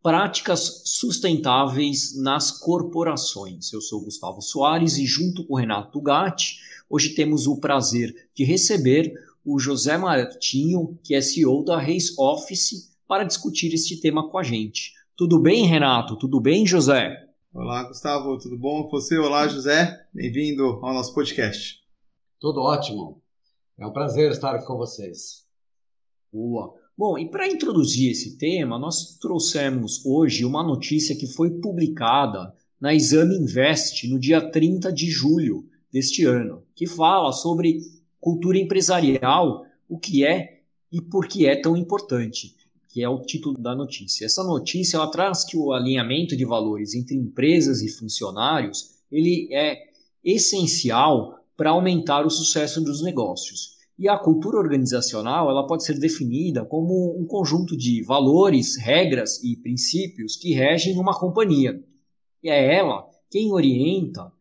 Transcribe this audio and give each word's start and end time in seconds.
Práticas 0.00 0.82
Sustentáveis 0.84 2.16
nas 2.16 2.52
Corporações. 2.52 3.72
Eu 3.72 3.80
sou 3.80 4.04
Gustavo 4.04 4.40
Soares 4.40 4.96
e 4.96 5.04
junto 5.04 5.44
com 5.44 5.54
o 5.54 5.56
Renato 5.56 6.00
Gatti, 6.00 6.60
hoje 6.88 7.14
temos 7.16 7.48
o 7.48 7.58
prazer 7.58 8.28
de 8.32 8.44
receber 8.44 9.12
o 9.44 9.58
José 9.58 9.98
Martinho, 9.98 10.96
que 11.02 11.16
é 11.16 11.20
CEO 11.20 11.64
da 11.64 11.78
Reis 11.78 12.16
Office, 12.16 12.96
para 13.08 13.24
discutir 13.24 13.74
este 13.74 14.00
tema 14.00 14.30
com 14.30 14.38
a 14.38 14.42
gente. 14.44 14.92
Tudo 15.16 15.40
bem, 15.40 15.66
Renato? 15.66 16.16
Tudo 16.16 16.40
bem, 16.40 16.64
José? 16.64 17.28
Olá, 17.52 17.82
Gustavo, 17.82 18.38
tudo 18.38 18.56
bom 18.56 18.84
com 18.84 18.90
você? 18.90 19.18
Olá, 19.18 19.48
José. 19.48 20.06
Bem-vindo 20.14 20.78
ao 20.80 20.94
nosso 20.94 21.12
podcast. 21.12 21.82
Tudo 22.38 22.60
ótimo. 22.60 23.20
É 23.76 23.84
um 23.84 23.92
prazer 23.92 24.30
estar 24.30 24.54
aqui 24.54 24.64
com 24.64 24.76
vocês. 24.76 25.44
Boa. 26.32 26.74
Bom, 26.98 27.16
e 27.16 27.30
para 27.30 27.46
introduzir 27.46 28.10
esse 28.10 28.36
tema, 28.36 28.76
nós 28.76 29.16
trouxemos 29.20 30.04
hoje 30.04 30.44
uma 30.44 30.64
notícia 30.64 31.14
que 31.14 31.28
foi 31.28 31.48
publicada 31.48 32.52
na 32.80 32.92
Exame 32.92 33.36
Invest 33.36 34.08
no 34.08 34.18
dia 34.18 34.40
30 34.50 34.92
de 34.92 35.08
julho 35.08 35.64
deste 35.92 36.24
ano, 36.24 36.64
que 36.74 36.88
fala 36.88 37.30
sobre 37.30 37.82
cultura 38.20 38.58
empresarial, 38.58 39.64
o 39.88 39.96
que 39.96 40.26
é 40.26 40.62
e 40.90 41.00
por 41.00 41.28
que 41.28 41.46
é 41.46 41.54
tão 41.54 41.76
importante, 41.76 42.56
que 42.88 43.00
é 43.00 43.08
o 43.08 43.22
título 43.22 43.56
da 43.56 43.76
notícia. 43.76 44.26
Essa 44.26 44.42
notícia 44.42 44.96
ela 44.96 45.08
traz 45.08 45.44
que 45.44 45.56
o 45.56 45.72
alinhamento 45.72 46.36
de 46.36 46.44
valores 46.44 46.96
entre 46.96 47.14
empresas 47.14 47.80
e 47.80 47.88
funcionários 47.88 48.96
ele 49.08 49.48
é 49.52 49.84
essencial 50.24 51.44
para 51.56 51.70
aumentar 51.70 52.26
o 52.26 52.30
sucesso 52.30 52.80
dos 52.80 53.04
negócios. 53.04 53.77
E 53.98 54.08
a 54.08 54.16
cultura 54.16 54.58
organizacional 54.58 55.50
ela 55.50 55.66
pode 55.66 55.84
ser 55.84 55.98
definida 55.98 56.64
como 56.64 57.20
um 57.20 57.26
conjunto 57.26 57.76
de 57.76 58.02
valores, 58.04 58.76
regras 58.76 59.42
e 59.42 59.56
princípios 59.56 60.36
que 60.36 60.54
regem 60.54 60.96
uma 60.98 61.18
companhia. 61.18 61.82
E 62.42 62.48
é 62.48 62.76
ela 62.76 63.08
quem 63.28 63.52
orienta 63.52 64.32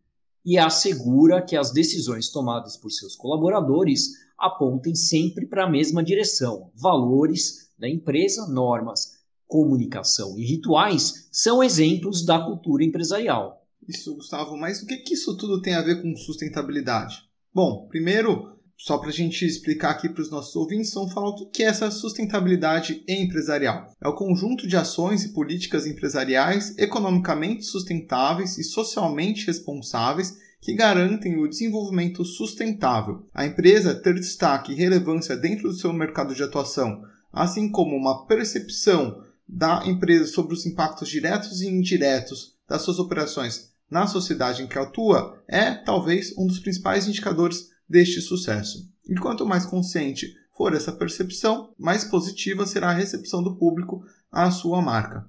e 0.45 0.57
assegura 0.57 1.41
que 1.41 1.57
as 1.57 1.71
decisões 1.71 2.29
tomadas 2.29 2.77
por 2.77 2.91
seus 2.91 3.15
colaboradores 3.15 4.11
apontem 4.37 4.93
sempre 4.93 5.47
para 5.47 5.65
a 5.65 5.69
mesma 5.69 6.03
direção. 6.03 6.71
Valores 6.75 7.71
da 7.77 7.89
empresa, 7.89 8.47
normas, 8.47 9.17
comunicação 9.47 10.37
e 10.37 10.45
rituais 10.45 11.27
são 11.31 11.63
exemplos 11.63 12.23
da 12.23 12.39
cultura 12.39 12.83
empresarial. 12.83 13.65
Isso, 13.87 14.15
Gustavo, 14.15 14.55
mas 14.57 14.83
o 14.83 14.85
que, 14.85 14.97
que 14.97 15.13
isso 15.13 15.35
tudo 15.35 15.61
tem 15.61 15.73
a 15.73 15.81
ver 15.81 16.01
com 16.01 16.15
sustentabilidade? 16.15 17.23
Bom, 17.53 17.87
primeiro, 17.87 18.56
só 18.77 18.99
para 18.99 19.09
a 19.09 19.13
gente 19.13 19.43
explicar 19.43 19.89
aqui 19.89 20.07
para 20.07 20.21
os 20.21 20.29
nossos 20.29 20.55
ouvintes, 20.55 20.93
vamos 20.93 21.11
falar 21.11 21.29
o 21.29 21.49
que 21.49 21.63
é 21.63 21.65
essa 21.65 21.89
sustentabilidade 21.89 23.03
empresarial. 23.07 23.91
É 23.99 24.07
o 24.07 24.15
conjunto 24.15 24.67
de 24.67 24.77
ações 24.77 25.23
e 25.23 25.33
políticas 25.33 25.87
empresariais 25.87 26.77
economicamente 26.77 27.65
sustentáveis 27.65 28.57
e 28.59 28.63
socialmente 28.63 29.47
responsáveis 29.47 30.37
que 30.61 30.75
garantem 30.75 31.39
o 31.39 31.47
desenvolvimento 31.47 32.23
sustentável. 32.23 33.27
A 33.33 33.45
empresa 33.47 33.95
ter 33.95 34.13
destaque 34.13 34.71
e 34.71 34.75
relevância 34.75 35.35
dentro 35.35 35.69
do 35.69 35.73
seu 35.73 35.91
mercado 35.91 36.35
de 36.35 36.43
atuação, 36.43 37.01
assim 37.33 37.71
como 37.71 37.95
uma 37.95 38.27
percepção 38.27 39.23
da 39.47 39.83
empresa 39.87 40.27
sobre 40.27 40.53
os 40.53 40.65
impactos 40.65 41.09
diretos 41.09 41.61
e 41.61 41.67
indiretos 41.67 42.55
das 42.69 42.83
suas 42.83 42.99
operações 42.99 43.71
na 43.89 44.05
sociedade 44.05 44.61
em 44.61 44.67
que 44.67 44.77
atua 44.77 45.41
é 45.47 45.73
talvez 45.73 46.33
um 46.37 46.45
dos 46.45 46.59
principais 46.59 47.07
indicadores 47.07 47.69
deste 47.87 48.21
sucesso. 48.21 48.89
E 49.07 49.15
quanto 49.15 49.45
mais 49.45 49.65
consciente 49.65 50.33
for 50.55 50.73
essa 50.73 50.91
percepção, 50.91 51.73
mais 51.77 52.03
positiva 52.03 52.65
será 52.65 52.89
a 52.89 52.93
recepção 52.93 53.43
do 53.43 53.57
público 53.57 54.03
à 54.31 54.49
sua 54.51 54.81
marca. 54.81 55.25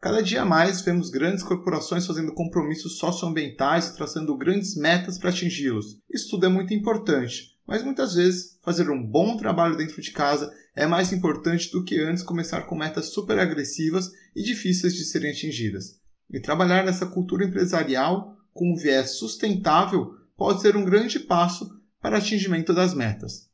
Cada 0.00 0.22
dia 0.22 0.46
mais 0.46 0.80
vemos 0.80 1.10
grandes 1.10 1.44
corporações 1.44 2.06
fazendo 2.06 2.32
compromissos 2.32 2.96
socioambientais 2.96 3.88
e 3.88 3.96
traçando 3.96 4.36
grandes 4.36 4.74
metas 4.74 5.18
para 5.18 5.28
atingi-los. 5.28 5.98
Isso 6.10 6.30
tudo 6.30 6.46
é 6.46 6.48
muito 6.48 6.72
importante, 6.72 7.50
mas 7.66 7.84
muitas 7.84 8.14
vezes 8.14 8.58
fazer 8.62 8.88
um 8.90 9.06
bom 9.06 9.36
trabalho 9.36 9.76
dentro 9.76 10.00
de 10.00 10.10
casa 10.10 10.50
é 10.74 10.86
mais 10.86 11.12
importante 11.12 11.70
do 11.70 11.84
que 11.84 12.00
antes 12.00 12.22
começar 12.22 12.62
com 12.62 12.74
metas 12.74 13.12
super 13.12 13.38
agressivas 13.38 14.10
e 14.34 14.42
difíceis 14.42 14.94
de 14.94 15.04
serem 15.04 15.32
atingidas. 15.32 16.00
E 16.30 16.40
trabalhar 16.40 16.82
nessa 16.82 17.04
cultura 17.04 17.44
empresarial 17.44 18.38
com 18.54 18.72
um 18.72 18.76
viés 18.76 19.18
sustentável 19.18 20.14
pode 20.34 20.62
ser 20.62 20.76
um 20.76 20.84
grande 20.84 21.20
passo 21.20 21.78
para 22.00 22.18
atingimento 22.18 22.72
das 22.72 22.94
metas. 22.94 23.48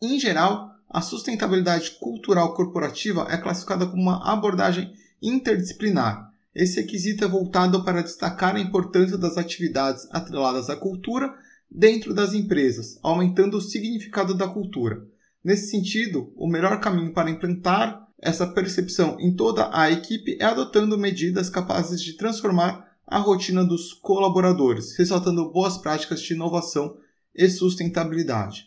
Em 0.00 0.18
geral, 0.18 0.70
a 0.88 1.00
sustentabilidade 1.00 1.92
cultural 2.00 2.54
corporativa 2.54 3.26
é 3.28 3.36
classificada 3.36 3.86
como 3.86 4.00
uma 4.00 4.32
abordagem 4.32 4.92
interdisciplinar. 5.20 6.32
Esse 6.54 6.80
requisito 6.80 7.24
é 7.24 7.28
voltado 7.28 7.84
para 7.84 8.02
destacar 8.02 8.56
a 8.56 8.60
importância 8.60 9.18
das 9.18 9.36
atividades 9.36 10.08
atreladas 10.10 10.70
à 10.70 10.76
cultura 10.76 11.34
dentro 11.70 12.14
das 12.14 12.32
empresas, 12.32 12.98
aumentando 13.02 13.58
o 13.58 13.60
significado 13.60 14.34
da 14.34 14.48
cultura. 14.48 15.06
Nesse 15.44 15.70
sentido, 15.70 16.32
o 16.36 16.48
melhor 16.48 16.80
caminho 16.80 17.12
para 17.12 17.30
implantar 17.30 18.08
essa 18.20 18.46
percepção 18.46 19.16
em 19.20 19.34
toda 19.34 19.70
a 19.72 19.90
equipe 19.90 20.36
é 20.40 20.44
adotando 20.44 20.98
medidas 20.98 21.50
capazes 21.50 22.02
de 22.02 22.14
transformar 22.14 22.88
a 23.06 23.18
rotina 23.18 23.64
dos 23.64 23.92
colaboradores, 23.92 24.96
ressaltando 24.96 25.50
boas 25.50 25.78
práticas 25.78 26.20
de 26.20 26.34
inovação 26.34 26.96
e 27.38 27.48
sustentabilidade. 27.48 28.66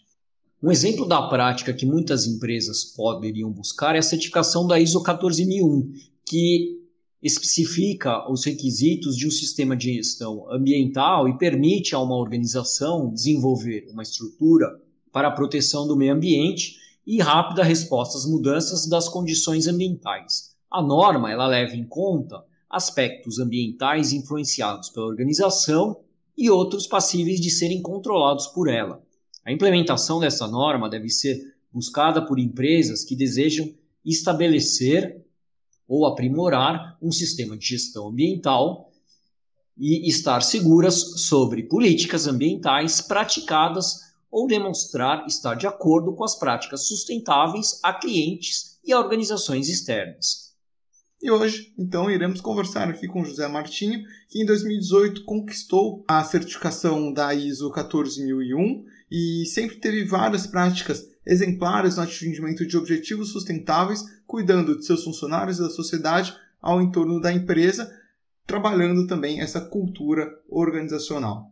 Um 0.63 0.71
exemplo 0.71 1.05
da 1.05 1.27
prática 1.27 1.73
que 1.73 1.85
muitas 1.85 2.25
empresas 2.25 2.85
poderiam 2.85 3.51
buscar 3.51 3.95
é 3.95 3.99
a 3.99 4.03
certificação 4.03 4.65
da 4.65 4.79
ISO 4.79 5.03
14001, 5.03 5.91
que 6.25 6.79
especifica 7.21 8.31
os 8.31 8.45
requisitos 8.45 9.17
de 9.17 9.27
um 9.27 9.31
sistema 9.31 9.75
de 9.75 9.93
gestão 9.95 10.49
ambiental 10.49 11.27
e 11.27 11.37
permite 11.37 11.93
a 11.93 11.99
uma 11.99 12.15
organização 12.15 13.13
desenvolver 13.13 13.87
uma 13.91 14.03
estrutura 14.03 14.79
para 15.11 15.27
a 15.27 15.31
proteção 15.31 15.85
do 15.85 15.97
meio 15.97 16.13
ambiente 16.13 16.77
e 17.05 17.19
rápida 17.19 17.63
resposta 17.63 18.17
às 18.17 18.25
mudanças 18.25 18.87
das 18.87 19.09
condições 19.09 19.67
ambientais. 19.67 20.55
A 20.71 20.81
norma 20.81 21.29
ela 21.29 21.47
leva 21.47 21.75
em 21.75 21.83
conta 21.83 22.41
aspectos 22.69 23.37
ambientais 23.37 24.13
influenciados 24.13 24.89
pela 24.89 25.07
organização 25.07 25.97
e 26.37 26.49
outros 26.49 26.87
passíveis 26.87 27.39
de 27.39 27.49
serem 27.49 27.81
controlados 27.81 28.47
por 28.47 28.67
ela. 28.67 29.03
A 29.45 29.51
implementação 29.51 30.19
dessa 30.19 30.47
norma 30.47 30.89
deve 30.89 31.09
ser 31.09 31.39
buscada 31.71 32.25
por 32.25 32.39
empresas 32.39 33.03
que 33.03 33.15
desejam 33.15 33.73
estabelecer 34.03 35.23
ou 35.87 36.05
aprimorar 36.05 36.97
um 37.01 37.11
sistema 37.11 37.57
de 37.57 37.65
gestão 37.65 38.07
ambiental 38.07 38.91
e 39.77 40.07
estar 40.07 40.41
seguras 40.41 41.21
sobre 41.21 41.63
políticas 41.63 42.27
ambientais 42.27 43.01
praticadas 43.01 43.99
ou 44.29 44.47
demonstrar 44.47 45.25
estar 45.27 45.55
de 45.55 45.67
acordo 45.67 46.13
com 46.13 46.23
as 46.23 46.37
práticas 46.37 46.87
sustentáveis 46.87 47.79
a 47.83 47.93
clientes 47.93 48.79
e 48.83 48.93
a 48.93 48.99
organizações 48.99 49.67
externas. 49.67 50.50
E 51.21 51.29
hoje, 51.29 51.71
então, 51.77 52.09
iremos 52.09 52.41
conversar 52.41 52.89
aqui 52.89 53.07
com 53.07 53.23
José 53.23 53.47
Martinho, 53.47 54.03
que 54.27 54.41
em 54.41 54.45
2018 54.45 55.23
conquistou 55.23 56.03
a 56.07 56.23
certificação 56.23 57.13
da 57.13 57.31
ISO 57.31 57.69
14001 57.69 58.83
e 59.11 59.45
sempre 59.45 59.75
teve 59.75 60.03
várias 60.03 60.47
práticas 60.47 61.07
exemplares 61.23 61.97
no 61.97 62.01
atingimento 62.01 62.65
de 62.65 62.75
objetivos 62.75 63.31
sustentáveis, 63.31 64.03
cuidando 64.25 64.75
de 64.75 64.83
seus 64.83 65.03
funcionários 65.03 65.59
e 65.59 65.61
da 65.61 65.69
sociedade 65.69 66.35
ao 66.59 66.81
entorno 66.81 67.21
da 67.21 67.31
empresa, 67.31 67.91
trabalhando 68.47 69.05
também 69.05 69.41
essa 69.41 69.61
cultura 69.61 70.27
organizacional. 70.49 71.51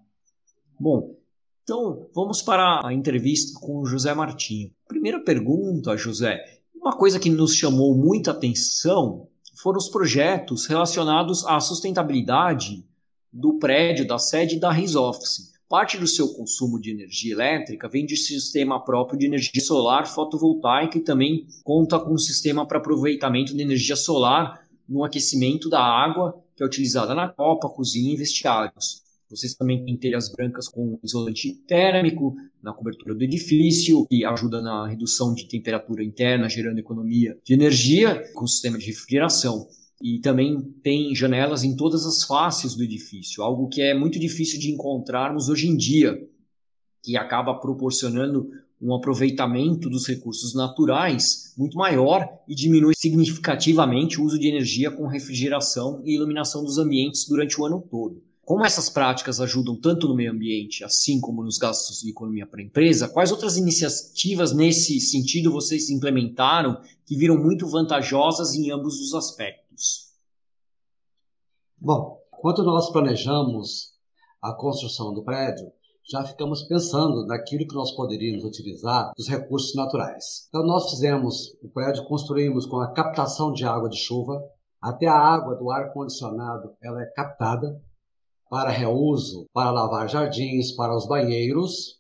Bom, 0.80 1.16
então, 1.62 2.10
vamos 2.16 2.42
para 2.42 2.88
a 2.88 2.92
entrevista 2.92 3.60
com 3.60 3.86
José 3.86 4.16
Martinho. 4.16 4.72
Primeira 4.88 5.24
pergunta, 5.24 5.96
José. 5.96 6.44
Uma 6.74 6.98
coisa 6.98 7.20
que 7.20 7.30
nos 7.30 7.54
chamou 7.54 7.96
muita 7.96 8.32
atenção 8.32 9.29
foram 9.62 9.78
os 9.78 9.90
projetos 9.90 10.66
relacionados 10.66 11.46
à 11.46 11.60
sustentabilidade 11.60 12.86
do 13.32 13.60
prédio, 13.60 14.08
da 14.08 14.18
sede 14.18 14.58
da 14.58 14.72
Riz 14.72 14.96
Office. 14.96 15.52
Parte 15.68 15.98
do 15.98 16.08
seu 16.08 16.30
consumo 16.30 16.80
de 16.80 16.92
energia 16.92 17.34
elétrica 17.34 17.90
vem 17.90 18.06
de 18.06 18.16
sistema 18.16 18.84
próprio 18.84 19.20
de 19.20 19.26
energia 19.26 19.62
solar 19.62 20.08
fotovoltaica 20.08 20.98
e 20.98 21.02
também 21.02 21.46
conta 21.64 22.00
com 22.00 22.14
um 22.14 22.18
sistema 22.18 22.66
para 22.66 22.78
aproveitamento 22.78 23.54
de 23.54 23.62
energia 23.62 23.98
solar 23.98 24.66
no 24.88 25.04
aquecimento 25.04 25.70
da 25.70 25.84
água 25.84 26.42
que 26.56 26.64
é 26.64 26.66
utilizada 26.66 27.14
na 27.14 27.28
copa, 27.28 27.70
cozinha 27.70 28.14
e 28.14 28.18
vestiários. 28.18 29.04
Vocês 29.30 29.54
também 29.54 29.86
têm 29.86 29.96
telhas 29.96 30.32
brancas 30.32 30.68
com 30.68 31.00
isolante 31.04 31.54
térmico 31.68 32.36
na 32.64 32.74
cobertura 32.74 33.14
do 33.14 33.24
edifício, 33.24 34.08
que 34.08 34.26
ajuda 34.26 34.60
na 34.60 34.88
redução 34.88 35.36
de 35.36 35.48
temperatura 35.48 36.04
interna, 36.04 36.50
gerando 36.50 36.80
economia 36.80 37.38
de 37.46 37.54
energia, 37.54 38.24
com 38.34 38.48
sistema 38.48 38.80
de 38.80 38.88
refrigeração. 38.88 39.68
E 40.02 40.20
também 40.20 40.60
tem 40.82 41.14
janelas 41.14 41.64
em 41.64 41.76
todas 41.76 42.08
as 42.08 42.24
faces 42.24 42.74
do 42.74 42.84
edifício, 42.84 43.44
algo 43.44 43.68
que 43.68 43.82
é 43.82 43.94
muito 43.94 44.18
difícil 44.18 44.60
de 44.60 44.72
encontrarmos 44.72 45.48
hoje 45.48 45.68
em 45.68 45.78
dia, 45.78 46.20
que 47.04 47.16
acaba 47.16 47.54
proporcionando 47.54 48.50
um 48.82 48.96
aproveitamento 48.96 49.90
dos 49.90 50.08
recursos 50.08 50.56
naturais 50.56 51.54
muito 51.56 51.78
maior 51.78 52.28
e 52.48 52.56
diminui 52.56 52.94
significativamente 52.96 54.20
o 54.20 54.24
uso 54.24 54.40
de 54.40 54.48
energia 54.48 54.90
com 54.90 55.06
refrigeração 55.06 56.02
e 56.04 56.16
iluminação 56.16 56.64
dos 56.64 56.80
ambientes 56.80 57.28
durante 57.28 57.60
o 57.60 57.66
ano 57.66 57.86
todo. 57.92 58.29
Como 58.50 58.66
essas 58.66 58.90
práticas 58.90 59.40
ajudam 59.40 59.80
tanto 59.80 60.08
no 60.08 60.16
meio 60.16 60.32
ambiente, 60.32 60.84
assim 60.84 61.22
como 61.22 61.44
nos 61.44 61.60
gastos 61.60 62.00
de 62.00 62.10
economia 62.10 62.48
para 62.48 62.60
a 62.60 62.64
empresa, 62.64 63.08
quais 63.08 63.32
outras 63.32 63.58
iniciativas 63.58 64.52
nesse 64.52 65.00
sentido 65.00 65.52
vocês 65.52 65.92
implementaram 65.92 66.82
que 67.06 67.16
viram 67.16 67.38
muito 67.38 67.68
vantajosas 67.68 68.56
em 68.56 68.72
ambos 68.72 69.00
os 69.00 69.14
aspectos? 69.14 70.08
Bom, 71.78 72.20
quando 72.32 72.64
nós 72.64 72.92
planejamos 72.92 73.94
a 74.42 74.52
construção 74.52 75.14
do 75.14 75.24
prédio, 75.24 75.72
já 76.10 76.24
ficamos 76.24 76.64
pensando 76.64 77.28
naquilo 77.28 77.68
que 77.68 77.76
nós 77.76 77.92
poderíamos 77.92 78.44
utilizar 78.44 79.12
dos 79.16 79.28
recursos 79.28 79.76
naturais. 79.76 80.48
Então 80.48 80.66
nós 80.66 80.90
fizemos 80.90 81.56
o 81.62 81.70
prédio, 81.70 82.04
construímos 82.06 82.66
com 82.66 82.78
a 82.78 82.92
captação 82.94 83.54
de 83.54 83.64
água 83.64 83.90
de 83.90 84.00
chuva, 84.00 84.42
até 84.82 85.06
a 85.06 85.20
água 85.20 85.54
do 85.54 85.70
ar 85.70 85.94
condicionado 85.94 86.76
ela 86.82 87.00
é 87.04 87.06
captada 87.12 87.80
para 88.50 88.72
reuso, 88.72 89.46
para 89.54 89.72
lavar 89.72 90.10
jardins, 90.10 90.72
para 90.72 90.96
os 90.96 91.08
banheiros. 91.08 92.00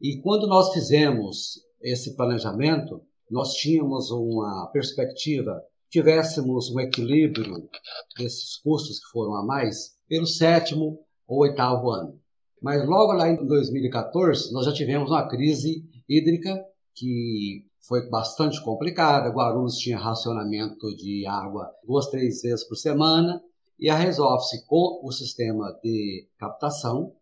E 0.00 0.20
quando 0.22 0.46
nós 0.46 0.72
fizemos 0.72 1.60
esse 1.82 2.14
planejamento, 2.16 3.02
nós 3.28 3.54
tínhamos 3.54 4.10
uma 4.10 4.68
perspectiva, 4.72 5.60
tivéssemos 5.90 6.70
um 6.70 6.78
equilíbrio 6.78 7.68
desses 8.16 8.56
custos 8.58 9.00
que 9.00 9.10
foram 9.10 9.34
a 9.34 9.44
mais 9.44 9.96
pelo 10.08 10.26
sétimo 10.26 11.00
ou 11.26 11.40
oitavo 11.40 11.90
ano. 11.90 12.18
Mas 12.62 12.86
logo 12.86 13.12
lá 13.12 13.28
em 13.28 13.44
2014, 13.44 14.52
nós 14.52 14.66
já 14.66 14.72
tivemos 14.72 15.10
uma 15.10 15.26
crise 15.28 15.82
hídrica 16.08 16.62
que 16.94 17.64
foi 17.80 18.08
bastante 18.08 18.62
complicada. 18.62 19.30
Guarulhos 19.30 19.78
tinha 19.78 19.98
racionamento 19.98 20.94
de 20.96 21.26
água 21.26 21.70
duas, 21.86 22.06
três 22.08 22.42
vezes 22.42 22.64
por 22.68 22.76
semana 22.76 23.42
e 23.80 23.88
a 23.88 23.96
Resolve-se 23.96 24.66
com 24.66 25.00
o 25.02 25.10
sistema 25.10 25.72
de 25.82 26.28
captação, 26.38 27.14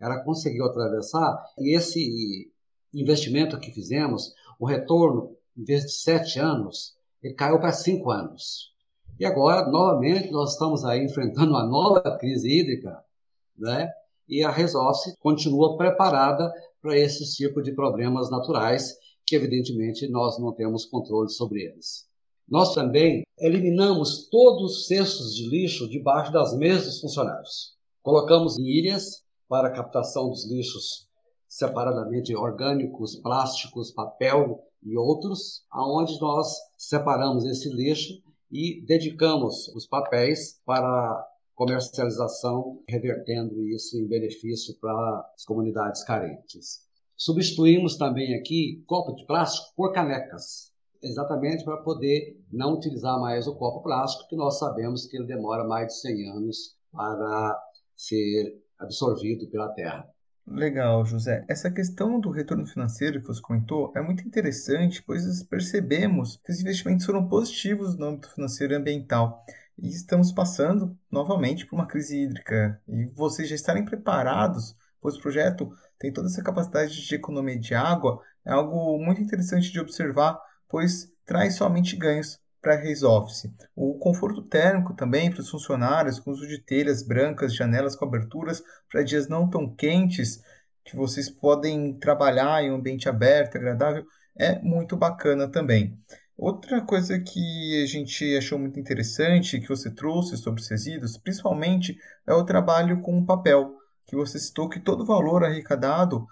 ela 0.00 0.18
conseguiu 0.24 0.64
atravessar 0.64 1.44
e 1.56 1.76
esse 1.76 2.52
investimento 2.92 3.58
que 3.60 3.70
fizemos, 3.70 4.34
o 4.58 4.66
retorno, 4.66 5.36
em 5.56 5.62
vez 5.64 5.84
de 5.84 5.92
sete 5.92 6.40
anos, 6.40 6.96
ele 7.22 7.34
caiu 7.34 7.60
para 7.60 7.72
cinco 7.72 8.10
anos. 8.10 8.72
E 9.18 9.24
agora, 9.24 9.70
novamente, 9.70 10.32
nós 10.32 10.52
estamos 10.54 10.84
aí 10.84 11.04
enfrentando 11.04 11.52
uma 11.52 11.64
nova 11.64 12.18
crise 12.18 12.50
hídrica, 12.50 13.00
né? 13.56 13.88
E 14.28 14.42
a 14.42 14.50
Resolve 14.50 15.16
continua 15.20 15.76
preparada 15.76 16.52
para 16.80 16.98
esse 16.98 17.36
tipo 17.36 17.62
de 17.62 17.72
problemas 17.72 18.28
naturais 18.28 18.96
que, 19.24 19.36
evidentemente, 19.36 20.08
nós 20.08 20.36
não 20.40 20.52
temos 20.52 20.84
controle 20.84 21.30
sobre 21.30 21.62
eles. 21.62 22.08
Nós 22.52 22.74
também 22.74 23.22
eliminamos 23.38 24.28
todos 24.28 24.76
os 24.76 24.86
cestos 24.86 25.34
de 25.34 25.48
lixo 25.48 25.88
debaixo 25.88 26.30
das 26.30 26.54
mesas 26.54 26.84
dos 26.84 27.00
funcionários. 27.00 27.74
Colocamos 28.02 28.58
ilhas 28.58 29.22
para 29.48 29.68
a 29.68 29.70
captação 29.72 30.28
dos 30.28 30.46
lixos 30.46 31.08
separadamente 31.48 32.36
orgânicos, 32.36 33.16
plásticos, 33.16 33.90
papel 33.90 34.62
e 34.82 34.98
outros, 34.98 35.64
aonde 35.70 36.20
nós 36.20 36.54
separamos 36.76 37.46
esse 37.46 37.70
lixo 37.70 38.22
e 38.50 38.84
dedicamos 38.84 39.68
os 39.68 39.86
papéis 39.86 40.60
para 40.66 41.26
comercialização, 41.54 42.82
revertendo 42.86 43.66
isso 43.66 43.96
em 43.96 44.06
benefício 44.06 44.78
para 44.78 45.26
as 45.34 45.46
comunidades 45.46 46.04
carentes. 46.04 46.82
Substituímos 47.16 47.96
também 47.96 48.34
aqui 48.34 48.84
copo 48.86 49.14
de 49.14 49.24
plástico 49.24 49.72
por 49.74 49.90
canecas 49.94 50.71
exatamente 51.02 51.64
para 51.64 51.78
poder 51.78 52.40
não 52.50 52.74
utilizar 52.74 53.18
mais 53.18 53.46
o 53.46 53.56
copo 53.56 53.82
plástico, 53.82 54.28
que 54.28 54.36
nós 54.36 54.58
sabemos 54.58 55.06
que 55.06 55.16
ele 55.16 55.26
demora 55.26 55.64
mais 55.64 55.88
de 55.88 56.00
100 56.00 56.30
anos 56.30 56.76
para 56.92 57.58
ser 57.96 58.62
absorvido 58.78 59.48
pela 59.48 59.72
Terra. 59.72 60.06
Legal, 60.46 61.04
José. 61.04 61.44
Essa 61.48 61.70
questão 61.70 62.18
do 62.18 62.30
retorno 62.30 62.66
financeiro 62.66 63.20
que 63.20 63.28
você 63.28 63.40
comentou 63.40 63.92
é 63.94 64.02
muito 64.02 64.26
interessante, 64.26 65.02
pois 65.02 65.42
percebemos 65.44 66.40
que 66.44 66.52
os 66.52 66.60
investimentos 66.60 67.06
foram 67.06 67.28
positivos 67.28 67.96
no 67.96 68.06
âmbito 68.06 68.34
financeiro 68.34 68.72
e 68.72 68.76
ambiental. 68.76 69.44
E 69.78 69.88
estamos 69.88 70.32
passando 70.32 70.96
novamente 71.10 71.66
por 71.66 71.76
uma 71.76 71.86
crise 71.86 72.22
hídrica. 72.22 72.80
E 72.88 73.06
vocês 73.14 73.48
já 73.48 73.54
estarem 73.54 73.84
preparados, 73.84 74.76
pois 75.00 75.16
o 75.16 75.20
projeto 75.20 75.70
tem 75.98 76.12
toda 76.12 76.26
essa 76.26 76.42
capacidade 76.42 77.06
de 77.06 77.14
economia 77.14 77.58
de 77.58 77.74
água, 77.74 78.20
é 78.44 78.50
algo 78.50 78.98
muito 78.98 79.22
interessante 79.22 79.70
de 79.70 79.80
observar 79.80 80.40
pois 80.72 81.12
traz 81.26 81.56
somente 81.56 81.94
ganhos 81.96 82.40
para 82.62 82.74
a 82.74 82.78
Race 82.78 83.04
Office. 83.04 83.50
O 83.76 83.98
conforto 83.98 84.40
térmico 84.40 84.94
também 84.94 85.30
para 85.30 85.42
os 85.42 85.50
funcionários, 85.50 86.18
com 86.18 86.30
uso 86.30 86.48
de 86.48 86.58
telhas 86.58 87.02
brancas, 87.02 87.54
janelas 87.54 87.94
com 87.94 88.06
aberturas 88.06 88.62
para 88.90 89.02
dias 89.02 89.28
não 89.28 89.50
tão 89.50 89.68
quentes, 89.68 90.40
que 90.82 90.96
vocês 90.96 91.28
podem 91.28 91.92
trabalhar 91.98 92.64
em 92.64 92.70
um 92.70 92.76
ambiente 92.76 93.06
aberto, 93.06 93.56
agradável, 93.56 94.04
é 94.34 94.58
muito 94.60 94.96
bacana 94.96 95.46
também. 95.46 95.98
Outra 96.36 96.80
coisa 96.80 97.20
que 97.20 97.82
a 97.82 97.86
gente 97.86 98.34
achou 98.36 98.58
muito 98.58 98.80
interessante 98.80 99.60
que 99.60 99.68
você 99.68 99.90
trouxe 99.90 100.38
sobre 100.38 100.62
os 100.62 100.68
resíduos, 100.68 101.18
principalmente, 101.18 101.96
é 102.26 102.32
o 102.32 102.44
trabalho 102.44 103.02
com 103.02 103.18
o 103.18 103.26
papel, 103.26 103.76
que 104.06 104.16
você 104.16 104.38
citou 104.38 104.68
que 104.68 104.80
todo 104.80 105.02
o 105.02 105.06
valor 105.06 105.44
arrecadado 105.44 106.26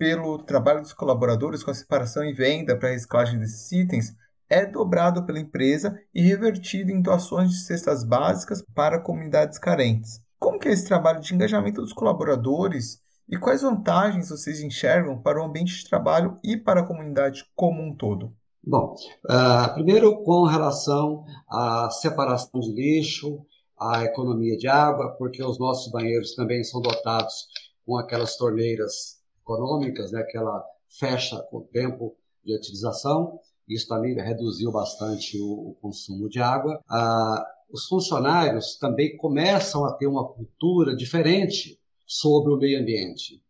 pelo 0.00 0.38
trabalho 0.38 0.80
dos 0.80 0.94
colaboradores 0.94 1.62
com 1.62 1.70
a 1.70 1.74
separação 1.74 2.24
e 2.24 2.32
venda 2.32 2.74
para 2.74 2.88
a 2.88 2.92
reciclagem 2.92 3.38
desses 3.38 3.70
itens 3.70 4.16
é 4.48 4.64
dobrado 4.64 5.26
pela 5.26 5.38
empresa 5.38 5.94
e 6.14 6.22
revertido 6.22 6.90
em 6.90 7.02
doações 7.02 7.50
de 7.50 7.58
cestas 7.58 8.02
básicas 8.02 8.64
para 8.74 8.98
comunidades 8.98 9.58
carentes. 9.58 10.18
Como 10.38 10.58
que 10.58 10.68
é 10.68 10.72
esse 10.72 10.88
trabalho 10.88 11.20
de 11.20 11.34
engajamento 11.34 11.82
dos 11.82 11.92
colaboradores 11.92 13.02
e 13.28 13.36
quais 13.36 13.60
vantagens 13.60 14.30
vocês 14.30 14.62
enxergam 14.62 15.20
para 15.20 15.38
o 15.38 15.44
ambiente 15.44 15.76
de 15.76 15.90
trabalho 15.90 16.38
e 16.42 16.56
para 16.56 16.80
a 16.80 16.86
comunidade 16.86 17.44
como 17.54 17.82
um 17.82 17.94
todo? 17.94 18.32
Bom, 18.66 18.94
uh, 19.26 19.74
primeiro 19.74 20.22
com 20.22 20.46
relação 20.46 21.26
à 21.46 21.90
separação 21.90 22.58
de 22.58 22.72
lixo, 22.72 23.44
à 23.78 24.02
economia 24.02 24.56
de 24.56 24.66
água, 24.66 25.14
porque 25.18 25.44
os 25.44 25.58
nossos 25.58 25.92
banheiros 25.92 26.34
também 26.34 26.64
são 26.64 26.80
dotados 26.80 27.48
com 27.84 27.98
aquelas 27.98 28.38
torneiras 28.38 29.19
econômicas, 29.42 30.12
né, 30.12 30.22
que 30.24 30.36
ela 30.36 30.64
fecha 30.88 31.40
com 31.50 31.58
o 31.58 31.64
tempo 31.64 32.16
de 32.44 32.54
utilização. 32.54 33.38
Isso 33.68 33.86
também 33.88 34.14
reduziu 34.14 34.72
bastante 34.72 35.40
o, 35.40 35.70
o 35.70 35.76
consumo 35.80 36.28
de 36.28 36.40
água. 36.40 36.82
Ah, 36.88 37.46
os 37.72 37.86
funcionários 37.86 38.76
também 38.76 39.16
começam 39.16 39.84
a 39.84 39.92
ter 39.92 40.06
uma 40.06 40.26
cultura 40.26 40.94
diferente 40.96 41.78
sobre 42.06 42.52
o 42.52 42.56
meio 42.56 42.80
ambiente. 42.80 43.42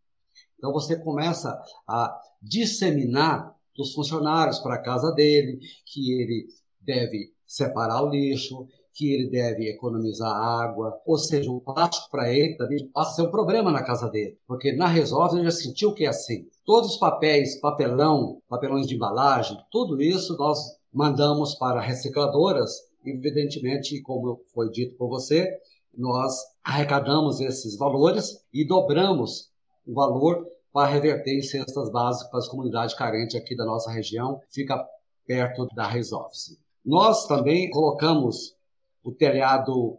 Então 0.59 0.73
você 0.73 0.99
começa 0.99 1.59
a 1.89 2.21
disseminar 2.43 3.57
dos 3.75 3.95
funcionários 3.95 4.59
para 4.59 4.75
a 4.75 4.83
casa 4.83 5.11
dele 5.13 5.59
que 5.87 6.13
ele 6.13 6.47
deve 6.79 7.33
separar 7.47 8.03
o 8.03 8.11
lixo, 8.11 8.69
que 9.01 9.15
ele 9.15 9.31
deve 9.31 9.67
economizar 9.71 10.31
água, 10.31 11.01
ou 11.07 11.17
seja, 11.17 11.51
o 11.51 11.59
plástico 11.59 12.11
para 12.11 12.31
ele 12.31 12.55
também 12.59 12.87
passa 12.89 13.13
a 13.13 13.15
ser 13.15 13.23
um 13.23 13.31
problema 13.31 13.73
na 13.73 13.83
casa 13.83 14.11
dele, 14.11 14.37
porque 14.47 14.73
na 14.73 14.87
Resolve 14.87 15.37
ele 15.37 15.45
já 15.45 15.53
sentiu 15.53 15.95
que 15.95 16.05
é 16.05 16.09
assim. 16.09 16.47
Todos 16.67 16.91
os 16.91 16.97
papéis, 16.99 17.59
papelão, 17.59 18.43
papelões 18.47 18.87
de 18.87 18.97
embalagem, 18.97 19.57
tudo 19.73 20.03
isso 20.03 20.37
nós 20.37 20.59
mandamos 20.93 21.55
para 21.55 21.81
recicladoras, 21.81 22.73
evidentemente, 23.03 24.03
como 24.03 24.43
foi 24.53 24.71
dito 24.71 24.95
por 24.99 25.09
você, 25.09 25.49
nós 25.97 26.35
arrecadamos 26.63 27.41
esses 27.41 27.79
valores 27.79 28.45
e 28.53 28.67
dobramos 28.67 29.49
o 29.87 29.95
valor 29.95 30.47
para 30.75 30.91
reverter 30.91 31.39
em 31.39 31.43
cestas 31.43 31.91
básicas 31.91 32.29
para 32.29 32.39
as 32.39 32.49
comunidades 32.49 32.95
carentes 32.95 33.35
aqui 33.35 33.57
da 33.57 33.65
nossa 33.65 33.91
região, 33.91 34.43
fica 34.51 34.87
perto 35.27 35.67
da 35.75 35.87
Resolve. 35.87 36.59
Nós 36.85 37.27
também 37.27 37.71
colocamos 37.71 38.60
o 39.03 39.13
telhado 39.13 39.99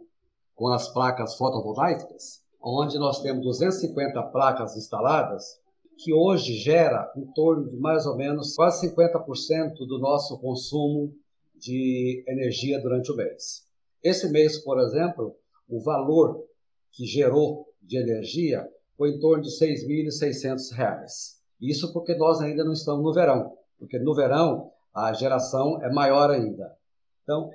com 0.54 0.68
as 0.68 0.88
placas 0.92 1.34
fotovoltaicas, 1.36 2.42
onde 2.62 2.98
nós 2.98 3.20
temos 3.20 3.42
250 3.44 4.22
placas 4.24 4.76
instaladas, 4.76 5.60
que 5.98 6.12
hoje 6.12 6.54
gera 6.54 7.10
em 7.16 7.26
torno 7.32 7.68
de 7.68 7.76
mais 7.76 8.06
ou 8.06 8.16
menos 8.16 8.54
quase 8.54 8.88
50% 8.88 9.86
do 9.86 9.98
nosso 9.98 10.38
consumo 10.38 11.14
de 11.54 12.24
energia 12.26 12.80
durante 12.80 13.12
o 13.12 13.16
mês. 13.16 13.66
Esse 14.02 14.28
mês, 14.30 14.58
por 14.58 14.80
exemplo, 14.80 15.36
o 15.68 15.80
valor 15.80 16.44
que 16.90 17.06
gerou 17.06 17.68
de 17.80 17.96
energia 17.96 18.68
foi 18.96 19.10
em 19.10 19.20
torno 19.20 19.42
de 19.42 19.50
R$ 19.50 19.74
6.600. 19.74 21.40
Isso 21.60 21.92
porque 21.92 22.14
nós 22.16 22.40
ainda 22.40 22.64
não 22.64 22.72
estamos 22.72 23.04
no 23.04 23.12
verão, 23.12 23.56
porque 23.78 23.98
no 23.98 24.14
verão 24.14 24.70
a 24.92 25.12
geração 25.12 25.80
é 25.82 25.92
maior 25.92 26.30
ainda. 26.30 26.76
Então, 27.22 27.50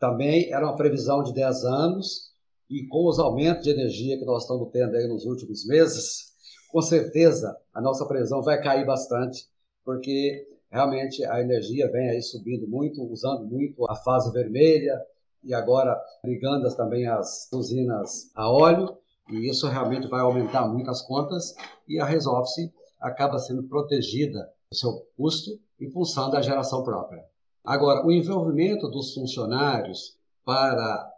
também 0.00 0.50
era 0.50 0.66
uma 0.66 0.74
previsão 0.74 1.22
de 1.22 1.34
10 1.34 1.64
anos 1.64 2.30
e 2.68 2.86
com 2.86 3.06
os 3.06 3.18
aumentos 3.18 3.64
de 3.64 3.70
energia 3.70 4.18
que 4.18 4.24
nós 4.24 4.42
estamos 4.42 4.70
tendo 4.72 4.96
aí 4.96 5.06
nos 5.06 5.26
últimos 5.26 5.66
meses, 5.66 6.30
com 6.72 6.80
certeza 6.80 7.54
a 7.74 7.80
nossa 7.80 8.06
previsão 8.06 8.42
vai 8.42 8.60
cair 8.62 8.86
bastante, 8.86 9.46
porque 9.84 10.46
realmente 10.70 11.22
a 11.24 11.40
energia 11.40 11.90
vem 11.92 12.08
aí 12.08 12.22
subindo 12.22 12.66
muito, 12.66 13.02
usando 13.04 13.44
muito 13.44 13.84
a 13.90 13.94
fase 13.96 14.32
vermelha 14.32 14.98
e 15.44 15.52
agora 15.52 16.00
ligando 16.24 16.74
também 16.74 17.06
as 17.06 17.50
usinas 17.52 18.30
a 18.34 18.50
óleo, 18.50 18.96
e 19.28 19.48
isso 19.48 19.68
realmente 19.68 20.08
vai 20.08 20.20
aumentar 20.20 20.66
muito 20.66 20.90
as 20.90 21.02
contas 21.02 21.54
e 21.86 22.00
a 22.00 22.04
Resolve-se 22.06 22.72
acaba 22.98 23.38
sendo 23.38 23.64
protegida 23.64 24.50
do 24.70 24.76
seu 24.76 25.06
custo 25.16 25.50
em 25.78 25.90
função 25.90 26.30
da 26.30 26.40
geração 26.40 26.82
própria. 26.82 27.29
Agora, 27.64 28.04
o 28.06 28.10
envolvimento 28.10 28.88
dos 28.88 29.14
funcionários 29.14 30.16
para 30.44 31.10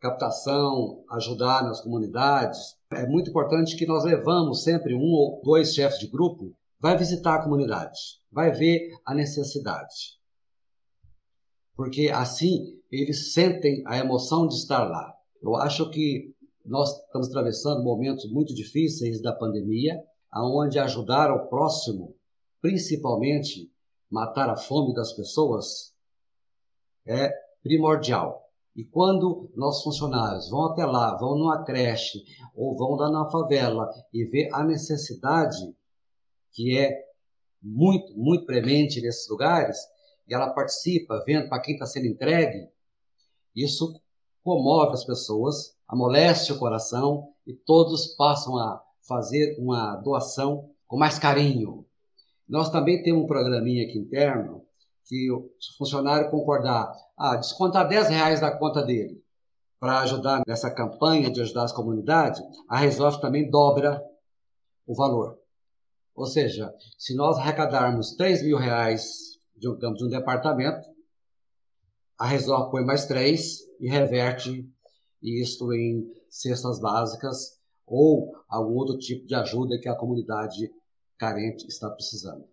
captação, 0.00 1.02
ajudar 1.10 1.64
nas 1.64 1.80
comunidades, 1.80 2.76
é 2.92 3.04
muito 3.06 3.30
importante 3.30 3.76
que 3.76 3.86
nós 3.86 4.04
levamos 4.04 4.62
sempre 4.62 4.94
um 4.94 5.12
ou 5.12 5.40
dois 5.42 5.74
chefes 5.74 5.98
de 5.98 6.06
grupo, 6.06 6.54
vai 6.80 6.96
visitar 6.96 7.34
a 7.34 7.42
comunidade, 7.42 7.98
vai 8.30 8.52
ver 8.52 8.92
a 9.04 9.12
necessidade. 9.14 10.16
Porque 11.74 12.10
assim 12.14 12.78
eles 12.90 13.32
sentem 13.32 13.82
a 13.86 13.98
emoção 13.98 14.46
de 14.46 14.54
estar 14.54 14.84
lá. 14.84 15.12
Eu 15.42 15.56
acho 15.56 15.90
que 15.90 16.34
nós 16.64 16.90
estamos 17.06 17.28
atravessando 17.28 17.82
momentos 17.82 18.30
muito 18.30 18.54
difíceis 18.54 19.20
da 19.20 19.32
pandemia, 19.32 20.00
aonde 20.30 20.78
ajudar 20.78 21.32
o 21.32 21.48
próximo, 21.48 22.14
principalmente 22.60 23.70
matar 24.10 24.48
a 24.50 24.56
fome 24.56 24.94
das 24.94 25.12
pessoas, 25.12 25.94
é 27.06 27.32
primordial. 27.62 28.48
E 28.74 28.84
quando 28.84 29.50
nossos 29.56 29.82
funcionários 29.82 30.48
vão 30.50 30.66
até 30.66 30.84
lá, 30.84 31.16
vão 31.16 31.36
numa 31.36 31.64
creche 31.64 32.22
ou 32.54 32.76
vão 32.76 32.90
lá 32.90 33.10
na 33.10 33.28
favela 33.30 33.90
e 34.12 34.24
vê 34.24 34.48
a 34.52 34.62
necessidade 34.62 35.74
que 36.52 36.78
é 36.78 37.08
muito, 37.62 38.16
muito 38.16 38.46
premente 38.46 39.00
nesses 39.00 39.28
lugares, 39.28 39.78
e 40.28 40.34
ela 40.34 40.50
participa, 40.50 41.22
vendo 41.26 41.48
para 41.48 41.60
quem 41.60 41.74
está 41.74 41.86
sendo 41.86 42.06
entregue, 42.06 42.68
isso 43.54 44.00
comove 44.44 44.92
as 44.92 45.04
pessoas, 45.04 45.76
amolece 45.86 46.52
o 46.52 46.58
coração 46.58 47.32
e 47.46 47.52
todos 47.52 48.14
passam 48.14 48.56
a 48.56 48.82
fazer 49.00 49.56
uma 49.58 49.96
doação 49.96 50.70
com 50.86 50.96
mais 50.96 51.18
carinho. 51.18 51.84
Nós 52.48 52.70
também 52.70 53.02
temos 53.02 53.24
um 53.24 53.26
programinha 53.26 53.84
aqui 53.84 53.98
interno 53.98 54.64
que 55.04 55.30
o 55.30 55.50
funcionário 55.76 56.30
concordar, 56.30 56.92
ah, 57.16 57.36
descontar 57.36 57.88
10 57.88 58.08
reais 58.08 58.40
da 58.40 58.50
conta 58.56 58.82
dele 58.82 59.22
para 59.80 60.00
ajudar 60.00 60.42
nessa 60.46 60.70
campanha 60.70 61.30
de 61.30 61.40
ajudar 61.40 61.64
as 61.64 61.72
comunidades, 61.72 62.42
a 62.68 62.78
Resolve 62.78 63.20
também 63.20 63.48
dobra 63.48 64.02
o 64.86 64.94
valor. 64.94 65.38
Ou 66.14 66.26
seja, 66.26 66.74
se 66.98 67.14
nós 67.14 67.38
arrecadarmos 67.38 68.16
3 68.16 68.42
mil 68.42 68.56
reais, 68.56 69.38
digamos, 69.56 69.98
de 69.98 70.04
um 70.04 70.08
departamento, 70.08 70.88
a 72.18 72.26
Resolve 72.26 72.70
põe 72.70 72.84
mais 72.84 73.06
3 73.06 73.60
e 73.80 73.88
reverte 73.88 74.68
isto 75.22 75.72
em 75.72 76.10
cestas 76.28 76.80
básicas 76.80 77.58
ou 77.86 78.34
algum 78.48 78.74
outro 78.74 78.98
tipo 78.98 79.26
de 79.26 79.34
ajuda 79.34 79.78
que 79.78 79.88
a 79.88 79.94
comunidade 79.94 80.70
carente 81.18 81.66
está 81.66 81.90
precisando. 81.90 82.44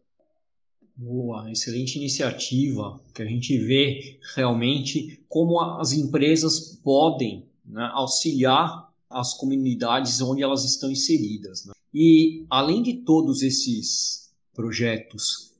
Boa, 0.97 1.51
excelente 1.51 1.97
iniciativa, 1.97 2.99
que 3.13 3.21
a 3.21 3.25
gente 3.25 3.57
vê 3.57 4.17
realmente 4.33 5.21
como 5.27 5.59
as 5.59 5.91
empresas 5.91 6.79
podem 6.83 7.45
né, 7.65 7.89
auxiliar 7.93 8.89
as 9.09 9.33
comunidades 9.33 10.21
onde 10.21 10.41
elas 10.41 10.63
estão 10.63 10.89
inseridas. 10.89 11.65
Né? 11.65 11.73
E 11.93 12.45
além 12.49 12.81
de 12.81 12.93
todos 12.93 13.41
esses 13.41 14.33
projetos 14.53 15.53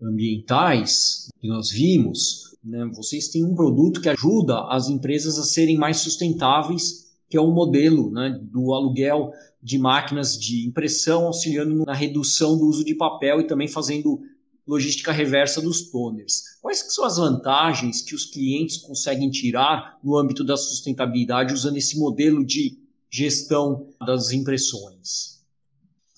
ambientais 0.00 1.28
que 1.40 1.46
nós 1.46 1.70
vimos, 1.70 2.56
né, 2.62 2.84
vocês 2.92 3.28
têm 3.28 3.44
um 3.44 3.54
produto 3.54 4.00
que 4.00 4.08
ajuda 4.08 4.66
as 4.68 4.88
empresas 4.88 5.38
a 5.38 5.44
serem 5.44 5.78
mais 5.78 5.98
sustentáveis, 5.98 7.12
que 7.30 7.36
é 7.36 7.40
o 7.40 7.52
modelo 7.52 8.10
né, 8.10 8.38
do 8.42 8.74
aluguel 8.74 9.32
de 9.62 9.78
máquinas 9.78 10.36
de 10.36 10.66
impressão, 10.66 11.26
auxiliando 11.26 11.84
na 11.84 11.94
redução 11.94 12.58
do 12.58 12.66
uso 12.66 12.84
de 12.84 12.94
papel 12.94 13.40
e 13.40 13.46
também 13.46 13.68
fazendo 13.68 14.20
logística 14.66 15.12
reversa 15.12 15.60
dos 15.60 15.90
toners. 15.90 16.42
Quais 16.60 16.92
são 16.94 17.04
as 17.04 17.16
vantagens 17.16 18.02
que 18.02 18.14
os 18.14 18.26
clientes 18.26 18.78
conseguem 18.78 19.30
tirar 19.30 19.98
no 20.02 20.16
âmbito 20.16 20.44
da 20.44 20.56
sustentabilidade 20.56 21.54
usando 21.54 21.76
esse 21.76 21.98
modelo 21.98 22.44
de 22.44 22.78
gestão 23.10 23.88
das 24.04 24.32
impressões? 24.32 25.42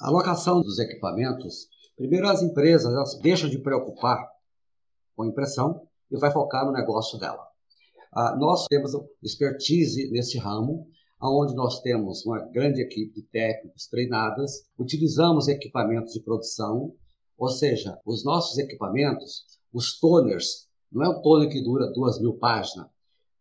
A 0.00 0.08
alocação 0.08 0.60
dos 0.60 0.78
equipamentos, 0.78 1.68
primeiro 1.96 2.28
as 2.28 2.42
empresas 2.42 2.92
elas 2.92 3.18
deixam 3.20 3.48
de 3.48 3.58
preocupar 3.58 4.26
com 5.16 5.24
impressão 5.24 5.86
e 6.10 6.18
vai 6.18 6.32
focar 6.32 6.64
no 6.66 6.72
negócio 6.72 7.18
dela. 7.18 7.44
Ah, 8.12 8.36
nós 8.36 8.66
temos 8.68 8.92
expertise 9.22 10.10
nesse 10.10 10.38
ramo, 10.38 10.86
onde 11.30 11.54
nós 11.54 11.80
temos 11.80 12.24
uma 12.26 12.40
grande 12.40 12.82
equipe 12.82 13.14
de 13.14 13.22
técnicos 13.22 13.86
treinadas, 13.86 14.64
utilizamos 14.78 15.48
equipamentos 15.48 16.12
de 16.12 16.20
produção 16.20 16.94
ou 17.36 17.48
seja, 17.48 17.98
os 18.06 18.24
nossos 18.24 18.58
equipamentos, 18.58 19.44
os 19.72 19.98
toners, 19.98 20.68
não 20.90 21.04
é 21.04 21.08
o 21.08 21.20
toner 21.20 21.48
que 21.48 21.62
dura 21.62 21.92
duas 21.92 22.20
mil 22.20 22.34
páginas. 22.34 22.86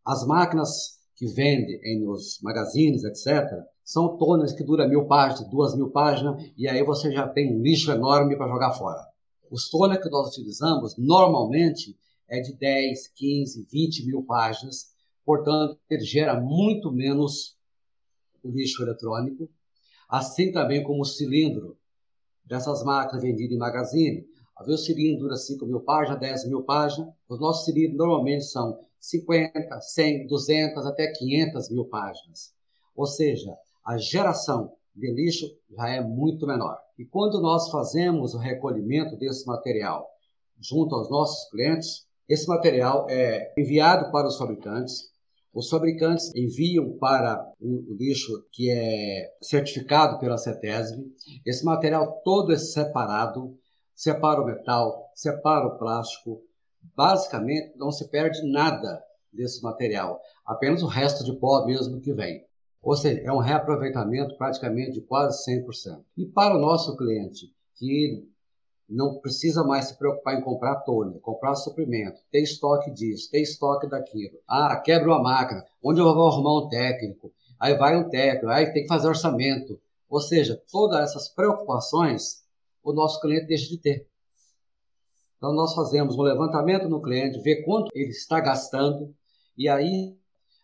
As 0.04 0.26
máquinas 0.26 1.00
que 1.16 1.28
vendem 1.28 2.00
nos 2.04 2.40
magazines, 2.42 3.04
etc., 3.04 3.48
são 3.84 4.18
toners 4.18 4.54
que 4.54 4.64
duram 4.64 4.88
mil 4.88 5.06
páginas, 5.06 5.50
duas 5.50 5.76
mil 5.76 5.90
páginas, 5.92 6.44
e 6.58 6.68
aí 6.68 6.84
você 6.84 7.12
já 7.12 7.28
tem 7.28 7.56
um 7.56 7.62
lixo 7.62 7.92
enorme 7.92 8.36
para 8.36 8.48
jogar 8.48 8.74
fora. 8.74 9.06
Os 9.52 9.70
toners 9.70 10.02
que 10.02 10.10
nós 10.10 10.30
utilizamos, 10.30 10.98
normalmente, 10.98 11.96
é 12.28 12.40
de 12.40 12.54
10, 12.54 13.10
15, 13.10 13.68
20 13.72 14.06
mil 14.08 14.24
páginas, 14.24 14.88
portanto, 15.24 15.78
ele 15.90 16.04
gera 16.04 16.40
muito 16.40 16.92
menos 16.92 17.56
o 18.44 18.50
lixo 18.50 18.84
eletrônico, 18.84 19.50
assim 20.10 20.52
também 20.52 20.84
como 20.84 21.02
o 21.02 21.06
cilindro 21.06 21.78
dessas 22.46 22.84
máquinas 22.84 23.24
vendidas 23.24 23.56
em 23.56 23.60
magazine. 23.60 24.28
Havia 24.56 24.76
o 24.76 24.78
cilindro 24.78 25.22
dura 25.24 25.36
5 25.36 25.66
mil 25.66 25.80
páginas, 25.82 26.20
10 26.20 26.48
mil 26.50 26.64
páginas. 26.64 27.14
Os 27.28 27.40
nossos 27.40 27.66
cilindros 27.66 27.98
normalmente 27.98 28.46
são 28.46 28.80
50, 29.00 29.82
100, 29.82 30.28
200 30.28 30.86
até 30.86 31.08
500 31.08 31.70
mil 31.70 31.86
páginas. 31.86 32.54
Ou 32.96 33.08
seja, 33.08 33.58
a 33.84 33.98
geração 33.98 34.74
de 34.96 35.12
lixo 35.12 35.46
já 35.72 35.90
é 35.90 36.02
muito 36.02 36.46
menor. 36.46 36.78
E 36.98 37.06
quando 37.06 37.42
nós 37.42 37.70
fazemos 37.70 38.34
o 38.34 38.38
recolhimento 38.38 39.18
desse 39.18 39.48
material 39.48 40.08
junto 40.60 40.96
aos 40.96 41.10
nossos 41.10 41.50
clientes, 41.50 42.06
esse 42.30 42.48
material 42.48 43.08
é 43.10 43.52
enviado 43.58 44.12
para 44.12 44.28
os 44.28 44.38
fabricantes, 44.38 45.12
os 45.54 45.70
fabricantes 45.70 46.34
enviam 46.36 46.98
para 46.98 47.46
o 47.62 47.94
lixo 47.94 48.44
que 48.52 48.72
é 48.72 49.32
certificado 49.42 50.18
pela 50.20 50.38
CETESB. 50.38 51.06
Esse 51.46 51.64
material 51.64 52.22
todo 52.24 52.52
é 52.52 52.58
separado, 52.58 53.56
separa 53.96 54.42
o 54.42 54.46
metal, 54.46 55.12
separa 55.14 55.68
o 55.68 55.78
plástico. 55.78 56.42
Basicamente, 56.96 57.78
não 57.78 57.92
se 57.92 58.10
perde 58.10 58.42
nada 58.52 59.02
desse 59.32 59.62
material, 59.62 60.20
apenas 60.46 60.84
o 60.84 60.88
resto 60.88 61.24
de 61.24 61.34
pó 61.34 61.66
mesmo 61.66 62.02
que 62.02 62.14
vem. 62.14 62.46
Ou 62.82 62.96
seja, 62.96 63.22
é 63.22 63.32
um 63.32 63.38
reaproveitamento 63.38 64.36
praticamente 64.38 64.92
de 64.92 65.02
quase 65.02 65.50
100%. 65.50 66.04
E 66.18 66.26
para 66.26 66.56
o 66.56 66.60
nosso 66.60 66.98
cliente, 66.98 67.54
que 67.76 68.28
não 68.94 69.16
precisa 69.20 69.64
mais 69.64 69.86
se 69.86 69.98
preocupar 69.98 70.38
em 70.38 70.42
comprar 70.42 70.76
toner, 70.82 71.20
comprar 71.20 71.56
suprimento, 71.56 72.22
ter 72.32 72.42
estoque 72.42 72.92
disso, 72.92 73.30
ter 73.32 73.42
estoque 73.42 73.88
daquilo. 73.88 74.38
Ah, 74.48 74.76
quebra 74.78 75.10
uma 75.10 75.22
máquina, 75.22 75.66
onde 75.84 76.00
eu 76.00 76.14
vou 76.14 76.28
arrumar 76.28 76.66
um 76.66 76.70
técnico? 76.70 77.34
Aí 77.60 77.76
vai 77.76 77.98
um 77.98 78.10
técnico, 78.10 78.50
aí 78.50 78.72
tem 78.72 78.84
que 78.84 78.88
fazer 78.88 79.08
orçamento. 79.08 79.80
Ou 80.10 80.20
seja, 80.20 80.62
todas 80.72 81.00
essas 81.00 81.28
preocupações 81.28 82.44
o 82.84 82.94
nosso 82.94 83.20
cliente 83.22 83.48
deixa 83.48 83.70
de 83.70 83.78
ter. 83.78 84.08
Então 85.38 85.54
nós 85.54 85.74
fazemos 85.74 86.18
um 86.18 86.22
levantamento 86.22 86.88
no 86.88 87.02
cliente, 87.02 87.42
ver 87.42 87.64
quanto 87.64 87.90
ele 87.96 88.12
está 88.12 88.40
gastando 88.40 89.14
e 89.58 89.68
aí 89.70 90.16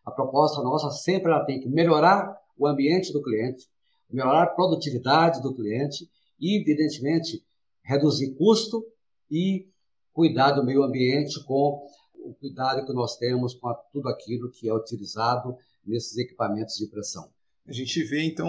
a 0.06 0.12
proposta 0.12 0.62
nossa 0.62 0.92
sempre 0.92 1.32
ela 1.32 1.46
tem 1.46 1.60
que 1.60 1.68
melhorar 1.68 2.38
o 2.58 2.68
ambiente 2.68 3.12
do 3.14 3.24
cliente, 3.24 3.68
melhorar 4.10 4.44
a 4.44 4.48
produtividade 4.48 5.42
do 5.42 5.54
cliente 5.54 6.10
e, 6.40 6.60
evidentemente, 6.60 7.44
reduzir 7.90 8.36
custo 8.36 8.86
e 9.32 9.68
cuidar 10.14 10.52
do 10.52 10.64
meio 10.64 10.84
ambiente 10.84 11.44
com 11.44 11.82
o 12.24 12.36
cuidado 12.36 12.86
que 12.86 12.94
nós 12.94 13.18
temos 13.18 13.56
com 13.56 13.74
tudo 13.92 14.08
aquilo 14.10 14.52
que 14.52 14.70
é 14.70 14.74
utilizado 14.74 15.56
nesses 15.84 16.16
equipamentos 16.18 16.76
de 16.76 16.86
impressão. 16.86 17.28
A 17.68 17.74
gente 17.74 18.04
vê 18.04 18.22
então 18.22 18.48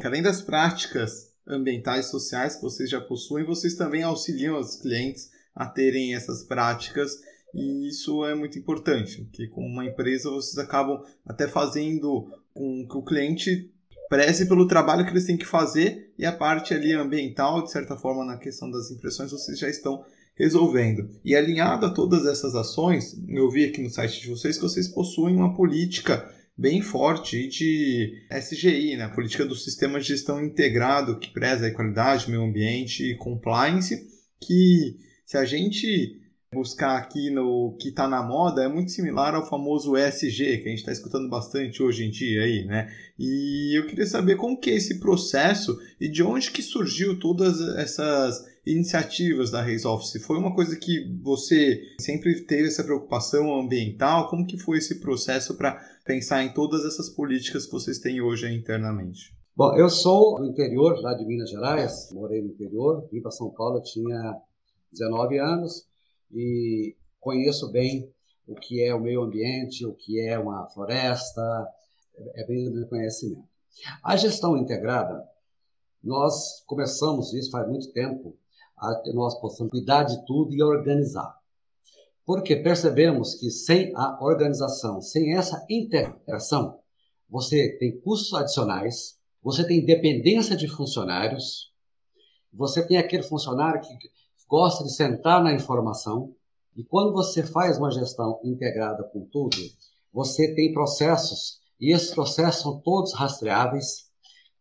que 0.00 0.06
além 0.06 0.22
das 0.22 0.40
práticas 0.40 1.34
ambientais 1.46 2.06
e 2.06 2.10
sociais 2.10 2.56
que 2.56 2.62
vocês 2.62 2.88
já 2.88 3.00
possuem, 3.00 3.44
vocês 3.44 3.74
também 3.74 4.02
auxiliam 4.02 4.58
os 4.58 4.76
clientes 4.76 5.30
a 5.54 5.66
terem 5.66 6.14
essas 6.14 6.44
práticas 6.44 7.20
e 7.54 7.88
isso 7.88 8.24
é 8.24 8.34
muito 8.34 8.58
importante, 8.58 9.22
porque 9.22 9.48
como 9.48 9.66
uma 9.66 9.84
empresa 9.84 10.30
vocês 10.30 10.58
acabam 10.58 11.02
até 11.26 11.46
fazendo 11.46 12.30
com 12.54 12.86
que 12.86 12.96
o 12.96 13.02
cliente 13.02 13.70
preze 14.08 14.46
pelo 14.46 14.66
trabalho 14.66 15.04
que 15.04 15.12
eles 15.12 15.26
têm 15.26 15.36
que 15.36 15.44
fazer 15.44 16.12
e 16.18 16.24
a 16.24 16.32
parte 16.32 16.74
ali 16.74 16.92
ambiental, 16.92 17.62
de 17.62 17.70
certa 17.70 17.96
forma, 17.96 18.24
na 18.24 18.38
questão 18.38 18.70
das 18.70 18.90
impressões, 18.90 19.30
vocês 19.30 19.58
já 19.58 19.68
estão 19.68 20.04
resolvendo. 20.34 21.10
E 21.24 21.34
alinhado 21.34 21.86
a 21.86 21.90
todas 21.90 22.26
essas 22.26 22.54
ações, 22.54 23.16
eu 23.28 23.50
vi 23.50 23.64
aqui 23.64 23.82
no 23.82 23.90
site 23.90 24.20
de 24.20 24.28
vocês 24.28 24.56
que 24.56 24.62
vocês 24.62 24.88
possuem 24.88 25.36
uma 25.36 25.54
política 25.54 26.28
bem 26.56 26.80
forte 26.80 27.48
de 27.48 28.24
SGI, 28.32 28.96
né? 28.96 29.08
política 29.08 29.44
do 29.44 29.54
Sistema 29.54 30.00
de 30.00 30.08
Gestão 30.08 30.42
Integrado, 30.44 31.18
que 31.18 31.32
preza 31.32 31.66
a 31.66 31.74
qualidade, 31.74 32.30
meio 32.30 32.42
ambiente 32.42 33.04
e 33.04 33.16
compliance, 33.16 34.08
que 34.40 34.96
se 35.24 35.36
a 35.36 35.44
gente 35.44 36.17
buscar 36.52 36.96
aqui 36.96 37.30
no 37.30 37.76
que 37.78 37.88
está 37.88 38.08
na 38.08 38.22
moda 38.22 38.62
é 38.62 38.68
muito 38.68 38.90
similar 38.90 39.34
ao 39.34 39.46
famoso 39.46 39.96
ESG, 39.96 40.58
que 40.58 40.66
a 40.66 40.70
gente 40.70 40.78
está 40.78 40.92
escutando 40.92 41.28
bastante 41.28 41.82
hoje 41.82 42.04
em 42.04 42.10
dia 42.10 42.42
aí, 42.42 42.64
né? 42.64 42.88
E 43.18 43.78
eu 43.78 43.86
queria 43.86 44.06
saber 44.06 44.36
como 44.36 44.58
que 44.58 44.70
é 44.70 44.74
esse 44.74 44.98
processo 44.98 45.78
e 46.00 46.08
de 46.08 46.22
onde 46.22 46.50
que 46.50 46.62
surgiu 46.62 47.18
todas 47.18 47.60
essas 47.76 48.46
iniciativas 48.66 49.50
da 49.50 49.62
Raise 49.62 49.86
Office. 49.86 50.22
Foi 50.22 50.38
uma 50.38 50.54
coisa 50.54 50.76
que 50.76 51.18
você 51.22 51.82
sempre 52.00 52.42
teve 52.42 52.68
essa 52.68 52.84
preocupação 52.84 53.60
ambiental? 53.60 54.28
Como 54.28 54.46
que 54.46 54.58
foi 54.58 54.78
esse 54.78 55.00
processo 55.00 55.56
para 55.56 55.78
pensar 56.04 56.42
em 56.42 56.52
todas 56.52 56.84
essas 56.84 57.10
políticas 57.10 57.66
que 57.66 57.72
vocês 57.72 57.98
têm 57.98 58.20
hoje 58.20 58.50
internamente? 58.52 59.36
Bom, 59.54 59.74
eu 59.76 59.90
sou 59.90 60.36
do 60.38 60.46
interior, 60.46 61.00
lá 61.02 61.14
de 61.14 61.26
Minas 61.26 61.50
Gerais, 61.50 62.10
morei 62.12 62.40
no 62.40 62.48
interior, 62.48 63.08
vim 63.12 63.20
para 63.20 63.32
São 63.32 63.50
Paulo, 63.50 63.82
tinha 63.82 64.36
19 64.92 65.38
anos, 65.38 65.87
e 66.32 66.96
conheço 67.20 67.70
bem 67.70 68.12
o 68.46 68.54
que 68.54 68.82
é 68.82 68.94
o 68.94 69.00
meio 69.00 69.22
ambiente, 69.22 69.86
o 69.86 69.94
que 69.94 70.20
é 70.20 70.38
uma 70.38 70.66
floresta, 70.70 71.68
é 72.34 72.46
bem 72.46 72.64
do 72.64 72.72
meu 72.72 72.88
conhecimento. 72.88 73.46
A 74.02 74.16
gestão 74.16 74.56
integrada, 74.56 75.22
nós 76.02 76.62
começamos 76.66 77.32
isso 77.34 77.50
faz 77.50 77.68
muito 77.68 77.92
tempo, 77.92 78.36
a 78.76 78.94
que 79.02 79.12
nós 79.12 79.38
possamos 79.40 79.70
cuidar 79.70 80.04
de 80.04 80.24
tudo 80.26 80.54
e 80.54 80.62
organizar. 80.62 81.36
Porque 82.24 82.56
percebemos 82.56 83.34
que 83.34 83.50
sem 83.50 83.92
a 83.94 84.22
organização, 84.22 85.00
sem 85.00 85.34
essa 85.34 85.64
integração, 85.68 86.78
você 87.28 87.76
tem 87.78 88.00
custos 88.00 88.34
adicionais, 88.34 89.18
você 89.42 89.66
tem 89.66 89.84
dependência 89.84 90.56
de 90.56 90.68
funcionários, 90.68 91.72
você 92.52 92.86
tem 92.86 92.96
aquele 92.96 93.22
funcionário 93.22 93.80
que 93.80 94.10
gosta 94.48 94.82
de 94.82 94.94
sentar 94.94 95.42
na 95.42 95.52
informação. 95.52 96.34
E 96.74 96.82
quando 96.82 97.12
você 97.12 97.42
faz 97.42 97.76
uma 97.76 97.90
gestão 97.90 98.40
integrada 98.42 99.04
com 99.04 99.26
tudo, 99.26 99.56
você 100.12 100.54
tem 100.54 100.72
processos, 100.72 101.60
e 101.78 101.94
esses 101.94 102.12
processos 102.12 102.62
são 102.62 102.80
todos 102.80 103.12
rastreáveis. 103.12 104.08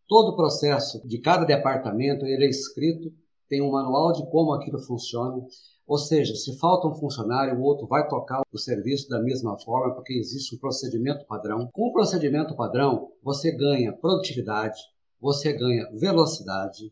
Todo 0.07 0.33
o 0.33 0.35
processo 0.35 1.05
de 1.07 1.19
cada 1.19 1.45
departamento 1.45 2.25
ele 2.25 2.45
é 2.45 2.49
escrito, 2.49 3.11
tem 3.49 3.61
um 3.61 3.71
manual 3.71 4.11
de 4.11 4.29
como 4.29 4.53
aquilo 4.53 4.79
funciona. 4.79 5.41
Ou 5.85 5.97
seja, 5.97 6.35
se 6.35 6.57
falta 6.57 6.87
um 6.87 6.95
funcionário, 6.95 7.57
o 7.57 7.63
outro 7.63 7.87
vai 7.87 8.07
tocar 8.09 8.41
o 8.51 8.57
serviço 8.57 9.07
da 9.07 9.21
mesma 9.21 9.57
forma, 9.59 9.95
porque 9.95 10.13
existe 10.13 10.55
um 10.55 10.59
procedimento 10.59 11.25
padrão. 11.25 11.69
Com 11.71 11.87
o 11.87 11.93
procedimento 11.93 12.55
padrão, 12.55 13.09
você 13.23 13.51
ganha 13.51 13.93
produtividade, 13.93 14.77
você 15.19 15.53
ganha 15.53 15.89
velocidade. 15.93 16.91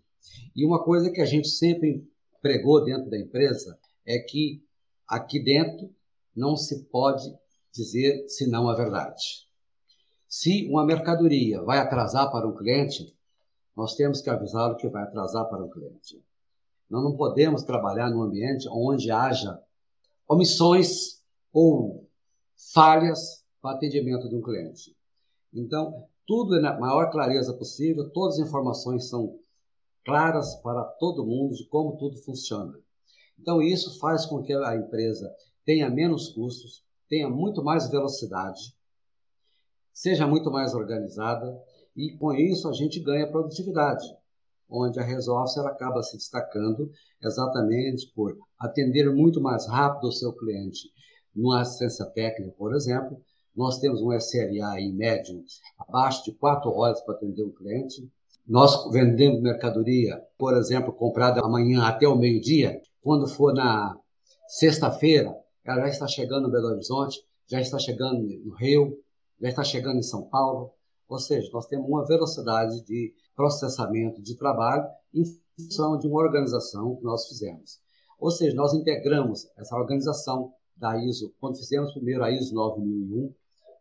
E 0.55 0.65
uma 0.65 0.81
coisa 0.81 1.11
que 1.11 1.19
a 1.19 1.25
gente 1.25 1.49
sempre 1.49 2.07
pregou 2.45 2.83
dentro 2.83 3.09
da 3.09 3.17
empresa 3.17 3.75
é 4.05 4.19
que 4.19 4.63
aqui 5.07 5.39
dentro 5.39 5.89
não 6.35 6.55
se 6.55 6.83
pode 6.83 7.35
dizer 7.71 8.29
senão 8.29 8.69
a 8.69 8.75
verdade. 8.75 9.47
Se 10.27 10.69
uma 10.69 10.85
mercadoria 10.85 11.63
vai 11.63 11.79
atrasar 11.79 12.29
para 12.31 12.47
um 12.47 12.55
cliente, 12.55 13.17
nós 13.75 13.95
temos 13.95 14.21
que 14.21 14.29
avisá-lo 14.29 14.77
que 14.77 14.87
vai 14.87 15.01
atrasar 15.01 15.49
para 15.49 15.63
um 15.63 15.69
cliente. 15.71 16.23
Nós 16.87 17.03
não 17.03 17.17
podemos 17.17 17.63
trabalhar 17.63 18.11
num 18.11 18.21
ambiente 18.21 18.69
onde 18.69 19.09
haja 19.09 19.59
omissões 20.27 21.23
ou 21.51 22.07
falhas 22.75 23.43
para 23.59 23.75
atendimento 23.75 24.29
de 24.29 24.35
um 24.35 24.41
cliente. 24.41 24.95
Então, 25.51 26.07
tudo 26.27 26.57
é 26.57 26.61
na 26.61 26.79
maior 26.79 27.09
clareza 27.09 27.55
possível, 27.55 28.07
todas 28.11 28.39
as 28.39 28.47
informações 28.47 29.09
são 29.09 29.39
claras 30.05 30.55
para 30.61 30.83
todo 30.83 31.25
mundo 31.25 31.55
de 31.55 31.67
como 31.67 31.97
tudo 31.97 32.17
funciona. 32.17 32.73
Então, 33.37 33.61
isso 33.61 33.99
faz 33.99 34.25
com 34.25 34.41
que 34.41 34.53
a 34.53 34.75
empresa 34.75 35.33
tenha 35.65 35.89
menos 35.89 36.29
custos, 36.29 36.85
tenha 37.09 37.29
muito 37.29 37.63
mais 37.63 37.89
velocidade, 37.89 38.73
seja 39.91 40.27
muito 40.27 40.51
mais 40.51 40.73
organizada 40.73 41.59
e, 41.95 42.11
com 42.17 42.33
isso, 42.33 42.69
a 42.69 42.73
gente 42.73 42.99
ganha 42.99 43.29
produtividade, 43.29 44.05
onde 44.69 44.99
a 44.99 45.03
Resolve 45.03 45.59
acaba 45.61 46.03
se 46.03 46.17
destacando 46.17 46.91
exatamente 47.21 48.11
por 48.13 48.37
atender 48.59 49.11
muito 49.13 49.41
mais 49.41 49.67
rápido 49.67 50.07
o 50.07 50.11
seu 50.11 50.33
cliente. 50.33 50.91
Numa 51.33 51.61
assistência 51.61 52.05
técnica, 52.05 52.53
por 52.57 52.73
exemplo, 52.73 53.21
nós 53.55 53.79
temos 53.79 54.01
um 54.01 54.11
SLA 54.13 54.79
em 54.79 54.93
médio 54.93 55.43
abaixo 55.79 56.23
de 56.25 56.33
4 56.33 56.69
horas 56.71 57.01
para 57.01 57.15
atender 57.15 57.43
um 57.43 57.51
cliente, 57.51 58.09
nós 58.47 58.89
vendemos 58.91 59.41
mercadoria, 59.41 60.21
por 60.37 60.55
exemplo, 60.55 60.93
comprada 60.93 61.41
amanhã 61.41 61.83
até 61.83 62.07
o 62.07 62.15
meio-dia, 62.15 62.79
quando 63.01 63.27
for 63.27 63.53
na 63.53 63.97
sexta-feira, 64.47 65.35
ela 65.63 65.81
já 65.81 65.87
está 65.87 66.07
chegando 66.07 66.43
no 66.43 66.51
Belo 66.51 66.67
Horizonte, 66.67 67.19
já 67.47 67.59
está 67.59 67.79
chegando 67.79 68.21
no 68.21 68.53
Rio, 68.53 68.97
já 69.41 69.49
está 69.49 69.63
chegando 69.63 69.97
em 69.97 70.03
São 70.03 70.23
Paulo. 70.23 70.71
Ou 71.07 71.19
seja, 71.19 71.49
nós 71.51 71.67
temos 71.67 71.87
uma 71.87 72.05
velocidade 72.05 72.83
de 72.83 73.13
processamento 73.35 74.21
de 74.21 74.35
trabalho 74.35 74.85
em 75.13 75.23
função 75.55 75.97
de 75.97 76.07
uma 76.07 76.19
organização 76.19 76.95
que 76.95 77.03
nós 77.03 77.27
fizemos. 77.27 77.79
Ou 78.19 78.31
seja, 78.31 78.55
nós 78.55 78.73
integramos 78.73 79.47
essa 79.57 79.75
organização 79.75 80.53
da 80.75 80.97
ISO, 80.97 81.33
quando 81.39 81.57
fizemos 81.57 81.93
primeiro 81.93 82.23
a 82.23 82.31
ISO 82.31 82.53
9001, 82.53 83.33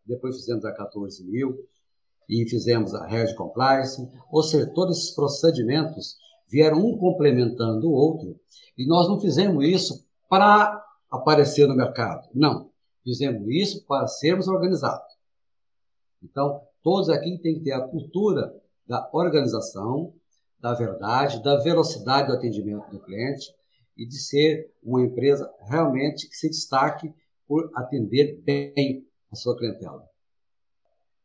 depois 0.07 0.37
fizemos 0.37 0.65
a 0.65 0.73
14000, 0.73 1.57
e 2.29 2.49
fizemos 2.49 2.95
a 2.95 3.07
Red 3.07 3.35
Compliance, 3.35 4.07
ou 4.31 4.43
seja, 4.43 4.67
todos 4.73 4.99
esses 4.99 5.15
procedimentos 5.15 6.17
vieram 6.49 6.79
um 6.79 6.97
complementando 6.97 7.89
o 7.89 7.93
outro 7.93 8.39
e 8.77 8.87
nós 8.87 9.09
não 9.09 9.21
fizemos 9.21 9.65
isso 9.65 10.07
para 10.29 10.83
aparecer 11.11 11.67
no 11.67 11.77
mercado, 11.77 12.29
não. 12.35 12.71
Fizemos 13.03 13.47
isso 13.49 13.85
para 13.87 14.07
sermos 14.07 14.49
organizados. 14.49 15.15
Então, 16.23 16.63
todos 16.83 17.11
aqui 17.11 17.39
têm 17.39 17.59
que 17.59 17.65
ter 17.65 17.73
a 17.73 17.87
cultura 17.87 18.55
da 18.87 19.09
organização, 19.13 20.15
da 20.59 20.75
verdade, 20.75 21.43
da 21.43 21.57
velocidade 21.57 22.29
do 22.29 22.35
atendimento 22.35 22.91
do 22.91 23.01
cliente 23.01 23.55
e 23.97 24.07
de 24.07 24.19
ser 24.19 24.73
uma 24.83 25.03
empresa 25.03 25.51
realmente 25.69 26.29
que 26.29 26.35
se 26.35 26.49
destaque 26.49 27.13
por 27.47 27.71
atender 27.75 28.41
bem 28.43 29.07
a 29.31 29.37
sua 29.37 29.57
clientela. 29.57 30.14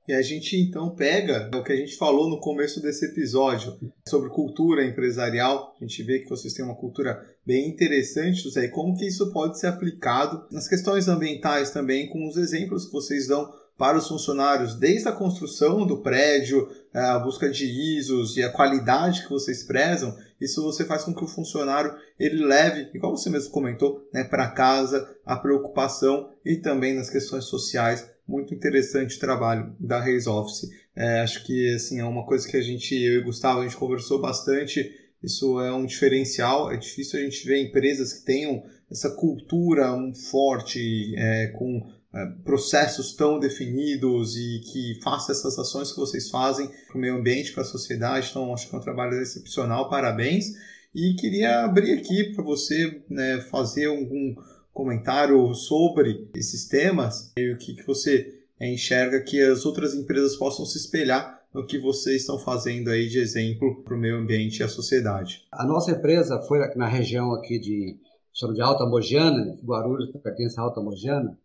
E 0.10 0.14
a 0.14 0.24
gente 0.24 0.58
então 0.58 0.96
pega 0.96 1.52
o 1.56 1.64
que 1.64 1.72
a 1.72 1.76
gente 1.76 1.96
falou 1.96 2.28
no 2.28 2.40
começo 2.40 2.82
desse 2.82 3.06
episódio 3.06 3.78
sobre 4.08 4.32
cultura 4.32 4.84
empresarial. 4.84 5.76
A 5.80 5.86
gente 5.86 6.02
vê 6.02 6.18
que 6.18 6.28
vocês 6.28 6.52
têm 6.52 6.66
uma 6.66 6.76
cultura 6.76 7.24
bem 7.46 7.70
interessante, 7.70 8.42
José, 8.42 8.66
e 8.66 8.70
como 8.70 8.98
que 8.98 9.06
isso 9.06 9.32
pode 9.32 9.60
ser 9.60 9.68
aplicado 9.68 10.48
nas 10.52 10.68
questões 10.68 11.08
ambientais 11.08 11.70
também, 11.70 12.10
com 12.10 12.28
os 12.28 12.38
exemplos 12.38 12.88
que 12.88 12.92
vocês 12.92 13.28
dão 13.28 13.54
para 13.78 14.00
os 14.00 14.08
funcionários, 14.08 14.74
desde 14.74 15.08
a 15.08 15.12
construção 15.12 15.86
do 15.86 16.02
prédio, 16.02 16.68
a 16.92 17.20
busca 17.20 17.48
de 17.48 17.66
ISOs 17.66 18.36
e 18.36 18.42
a 18.42 18.52
qualidade 18.52 19.22
que 19.22 19.30
vocês 19.30 19.64
prezam, 19.64 20.18
isso 20.42 20.64
você 20.64 20.86
faz 20.86 21.04
com 21.04 21.14
que 21.14 21.24
o 21.24 21.28
funcionário 21.28 21.96
ele 22.20 22.44
leve, 22.44 22.90
igual 22.96 23.16
você 23.16 23.30
mesmo 23.30 23.52
comentou, 23.52 24.10
né, 24.12 24.24
para 24.24 24.50
casa 24.50 25.08
a 25.24 25.38
preocupação 25.38 26.32
e 26.44 26.58
também 26.58 26.96
nas 26.96 27.12
questões 27.12 27.46
sociais 27.46 28.10
muito 28.30 28.54
interessante 28.54 29.18
o 29.18 29.20
trabalho 29.20 29.76
da 29.80 30.00
Reis 30.00 30.28
Office. 30.28 30.70
É, 30.96 31.22
acho 31.22 31.44
que 31.44 31.74
assim, 31.74 32.00
é 32.00 32.06
uma 32.06 32.26
coisa 32.26 32.48
que 32.48 32.56
a 32.56 32.62
gente, 32.62 32.96
eu 32.96 33.22
e 33.22 33.24
Gustavo, 33.24 33.62
a 33.62 33.64
gente 33.64 33.76
conversou 33.76 34.22
bastante. 34.22 34.88
Isso 35.22 35.60
é 35.60 35.74
um 35.74 35.86
diferencial. 35.86 36.72
É 36.72 36.78
difícil 36.78 37.20
a 37.20 37.24
gente 37.24 37.44
ver 37.46 37.62
empresas 37.62 38.14
que 38.14 38.26
tenham 38.26 38.64
essa 38.90 39.10
cultura 39.10 39.94
um 39.94 40.14
forte, 40.14 41.14
é, 41.18 41.48
com 41.48 41.82
é, 42.14 42.26
processos 42.44 43.16
tão 43.16 43.40
definidos 43.40 44.38
e 44.38 44.62
que 44.72 45.00
faça 45.04 45.32
essas 45.32 45.58
ações 45.58 45.92
que 45.92 46.00
vocês 46.00 46.30
fazem 46.30 46.70
para 46.88 46.98
o 46.98 47.02
meio 47.02 47.16
ambiente, 47.16 47.52
para 47.52 47.64
a 47.64 47.66
sociedade. 47.66 48.28
Então, 48.30 48.54
acho 48.54 48.70
que 48.70 48.76
é 48.76 48.78
um 48.78 48.82
trabalho 48.82 49.20
excepcional. 49.20 49.90
Parabéns. 49.90 50.46
E 50.94 51.16
queria 51.16 51.66
abrir 51.66 51.94
aqui 51.94 52.32
para 52.34 52.44
você 52.44 53.04
né, 53.10 53.42
fazer 53.50 53.86
algum 53.86 54.36
comentário 54.80 55.54
sobre 55.54 56.30
esses 56.34 56.66
temas 56.66 57.34
e 57.38 57.52
o 57.52 57.58
que, 57.58 57.74
que 57.74 57.86
você 57.86 58.40
é, 58.58 58.74
enxerga 58.74 59.20
que 59.20 59.42
as 59.42 59.66
outras 59.66 59.94
empresas 59.94 60.38
possam 60.38 60.66
se 60.66 60.78
espelhar 60.78 61.38
no 61.54 61.66
que 61.66 61.78
vocês 61.78 62.22
estão 62.22 62.40
fazendo 62.40 62.90
aí 62.90 63.10
de 63.10 63.20
exemplo 63.20 63.84
para 63.84 63.94
o 63.94 63.98
meio 63.98 64.16
ambiente 64.16 64.60
e 64.60 64.64
a 64.64 64.70
sociedade. 64.70 65.46
A 65.52 65.66
nossa 65.66 65.92
empresa 65.92 66.42
foi 66.44 66.60
na 66.78 66.88
região 66.88 67.34
aqui 67.34 67.60
de 67.60 68.00
chama 68.32 68.54
de 68.54 68.62
Alta 68.62 68.86
Mogiana, 68.86 69.44
né? 69.44 69.58
Guarulhos 69.62 70.12
pertence 70.24 70.58
à 70.58 70.64
Alta 70.64 70.80
Mogiana, 70.80 71.38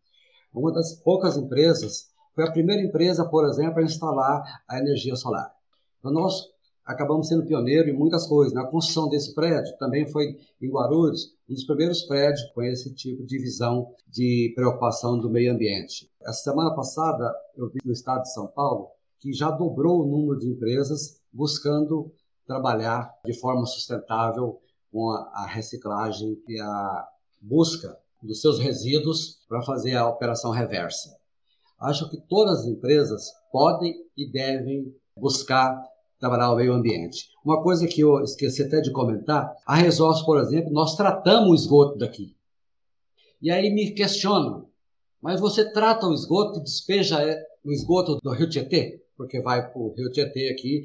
uma 0.55 0.73
das 0.73 0.94
poucas 1.03 1.37
empresas, 1.37 2.11
foi 2.37 2.44
a 2.44 2.53
primeira 2.53 2.83
empresa, 2.83 3.25
por 3.25 3.49
exemplo, 3.49 3.81
a 3.81 3.83
instalar 3.83 4.62
a 4.68 4.79
energia 4.79 5.16
solar. 5.16 5.53
Então 5.99 6.12
nós 6.12 6.53
acabamos 6.85 7.29
sendo 7.29 7.47
pioneiro 7.47 7.88
em 7.88 7.97
muitas 7.97 8.27
coisas. 8.27 8.53
Na 8.53 8.66
construção 8.66 9.09
desse 9.09 9.35
prédio, 9.35 9.77
também 9.79 10.07
foi 10.07 10.38
em 10.61 10.70
Guarulhos, 10.70 11.35
um 11.49 11.55
dos 11.55 11.64
primeiros 11.64 12.03
prédios 12.03 12.42
com 12.55 12.62
esse 12.62 12.92
tipo 12.94 13.25
de 13.25 13.38
visão 13.38 13.92
de 14.07 14.53
preocupação 14.55 15.18
do 15.18 15.31
meio 15.31 15.53
ambiente. 15.53 16.11
Essa 16.23 16.51
semana 16.51 16.75
passada, 16.75 17.35
eu 17.57 17.68
vi 17.68 17.81
no 17.85 17.92
estado 17.92 18.23
de 18.23 18.33
São 18.33 18.47
Paulo 18.47 18.88
que 19.18 19.33
já 19.33 19.51
dobrou 19.51 20.03
o 20.03 20.07
número 20.07 20.38
de 20.38 20.49
empresas 20.49 21.20
buscando 21.33 22.12
trabalhar 22.47 23.11
de 23.25 23.33
forma 23.33 23.64
sustentável 23.64 24.61
com 24.92 25.11
a 25.11 25.47
reciclagem 25.47 26.38
e 26.47 26.61
a 26.61 27.09
busca 27.40 27.99
dos 28.23 28.40
seus 28.40 28.59
resíduos 28.59 29.40
para 29.49 29.62
fazer 29.62 29.97
a 29.97 30.09
operação 30.09 30.51
reversa. 30.51 31.16
Acho 31.81 32.09
que 32.11 32.20
todas 32.29 32.61
as 32.61 32.66
empresas 32.66 33.33
podem 33.51 33.94
e 34.16 34.31
devem 34.31 34.94
buscar 35.18 35.83
trabalhar 36.18 36.53
o 36.53 36.57
meio 36.57 36.72
ambiente. 36.72 37.29
Uma 37.44 37.62
coisa 37.62 37.87
que 37.87 38.00
eu 38.00 38.20
esqueci 38.20 38.62
até 38.62 38.81
de 38.81 38.90
comentar, 38.90 39.55
a 39.66 39.74
Resorts, 39.74 40.22
por 40.22 40.38
exemplo, 40.38 40.72
nós 40.72 40.96
tratamos 40.96 41.50
o 41.50 41.55
esgoto 41.55 41.98
daqui. 41.98 42.37
E 43.40 43.50
aí 43.50 43.70
me 43.70 43.90
questionam, 43.90 44.68
mas 45.20 45.40
você 45.40 45.70
trata 45.70 46.07
o 46.07 46.14
esgoto, 46.14 46.62
despeja 46.62 47.22
é, 47.22 47.42
o 47.64 47.72
esgoto 47.72 48.18
do 48.22 48.31
Rio 48.31 48.48
Tietê? 48.48 49.03
Porque 49.16 49.40
vai 49.40 49.70
para 49.70 49.79
o 49.81 49.94
Rio 49.94 50.11
Tietê 50.11 50.48
aqui, 50.48 50.85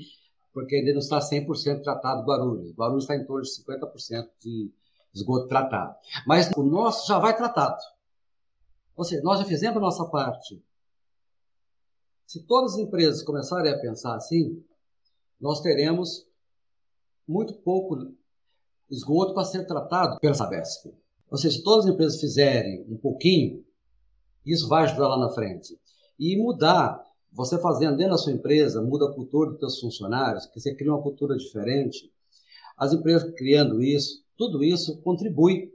porque 0.54 0.76
ainda 0.76 0.92
não 0.92 1.00
está 1.00 1.20
100% 1.20 1.84
tratado 1.84 2.26
Guarulhos. 2.26 2.74
Guarulhos 2.74 3.04
está 3.04 3.16
em 3.16 3.26
torno 3.26 3.44
de 3.44 3.50
50% 3.50 4.30
de 4.42 4.72
esgoto 5.14 5.48
tratado. 5.48 5.96
Mas 6.26 6.50
o 6.56 6.64
nosso 6.64 7.08
já 7.08 7.18
vai 7.18 7.36
tratado. 7.36 7.78
Ou 8.96 9.04
seja, 9.04 9.22
nós 9.24 9.40
já 9.40 9.46
fizemos 9.46 9.78
a 9.78 9.82
nossa 9.82 10.06
parte. 10.06 10.62
Se 12.26 12.46
todas 12.46 12.74
as 12.74 12.80
empresas 12.80 13.24
começarem 13.24 13.72
a 13.72 13.80
pensar 13.80 14.16
assim, 14.16 14.64
teremos 15.62 16.26
muito 17.28 17.54
pouco 17.56 18.14
esgoto 18.90 19.34
para 19.34 19.46
ser 19.46 19.66
tratado 19.66 20.20
pela 20.20 20.34
Sabesp. 20.34 20.92
Ou 21.30 21.38
seja, 21.38 21.58
se 21.58 21.64
todas 21.64 21.86
as 21.86 21.92
empresas 21.92 22.20
fizerem 22.20 22.86
um 22.90 22.98
pouquinho, 22.98 23.64
isso 24.46 24.68
vai 24.68 24.84
ajudar 24.84 25.10
lá 25.10 25.18
na 25.18 25.30
frente. 25.30 25.80
E 26.18 26.36
mudar, 26.38 27.04
você 27.32 27.60
fazendo 27.60 27.98
dentro 27.98 28.14
da 28.14 28.18
sua 28.18 28.34
empresa, 28.34 28.82
muda 28.82 29.06
a 29.06 29.14
cultura 29.14 29.52
dos 29.52 29.60
seus 29.60 29.80
funcionários, 29.80 30.48
que 30.48 30.60
você 30.60 30.74
cria 30.76 30.92
uma 30.92 31.02
cultura 31.02 31.38
diferente. 31.38 32.12
As 32.76 32.94
empresas 32.94 33.32
criando 33.36 33.82
isso, 33.82 34.24
tudo 34.36 34.64
isso 34.64 35.00
contribui, 35.02 35.72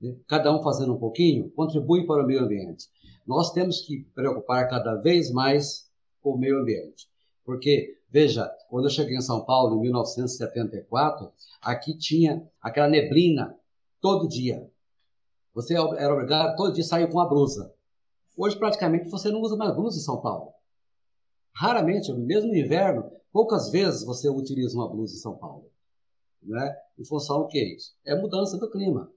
né? 0.00 0.16
cada 0.26 0.54
um 0.56 0.62
fazendo 0.62 0.94
um 0.94 0.98
pouquinho, 0.98 1.50
contribui 1.50 2.06
para 2.06 2.24
o 2.24 2.26
meio 2.26 2.40
ambiente. 2.40 2.86
Nós 3.26 3.52
temos 3.52 3.80
que 3.82 4.04
preocupar 4.14 4.68
cada 4.68 4.94
vez 4.94 5.30
mais 5.30 5.90
com 6.22 6.30
o 6.30 6.38
meio 6.38 6.60
ambiente. 6.60 7.08
Porque, 7.44 7.98
veja, 8.16 8.50
quando 8.70 8.86
eu 8.86 8.90
cheguei 8.90 9.14
em 9.14 9.20
São 9.20 9.44
Paulo 9.44 9.76
em 9.76 9.80
1974, 9.82 11.30
aqui 11.60 11.94
tinha 11.98 12.48
aquela 12.62 12.88
neblina 12.88 13.54
todo 14.00 14.26
dia. 14.26 14.66
Você 15.52 15.74
era 15.74 16.14
obrigado 16.14 16.56
todo 16.56 16.72
dia 16.72 16.82
sair 16.82 17.10
com 17.10 17.20
a 17.20 17.28
blusa. 17.28 17.74
Hoje, 18.34 18.58
praticamente, 18.58 19.10
você 19.10 19.30
não 19.30 19.42
usa 19.42 19.54
mais 19.54 19.74
blusa 19.74 19.98
em 19.98 20.02
São 20.02 20.22
Paulo. 20.22 20.54
Raramente, 21.54 22.10
mesmo 22.14 22.48
no 22.48 22.56
inverno, 22.56 23.04
poucas 23.30 23.70
vezes 23.70 24.02
você 24.02 24.30
utiliza 24.30 24.74
uma 24.74 24.88
blusa 24.88 25.14
em 25.14 25.18
São 25.18 25.36
Paulo 25.36 25.70
né? 26.42 26.74
em 26.98 27.04
função 27.04 27.42
do 27.42 27.48
que 27.48 27.58
é 27.58 27.74
isso? 27.74 27.92
É 28.02 28.14
mudança 28.18 28.56
do 28.56 28.70
clima. 28.70 29.10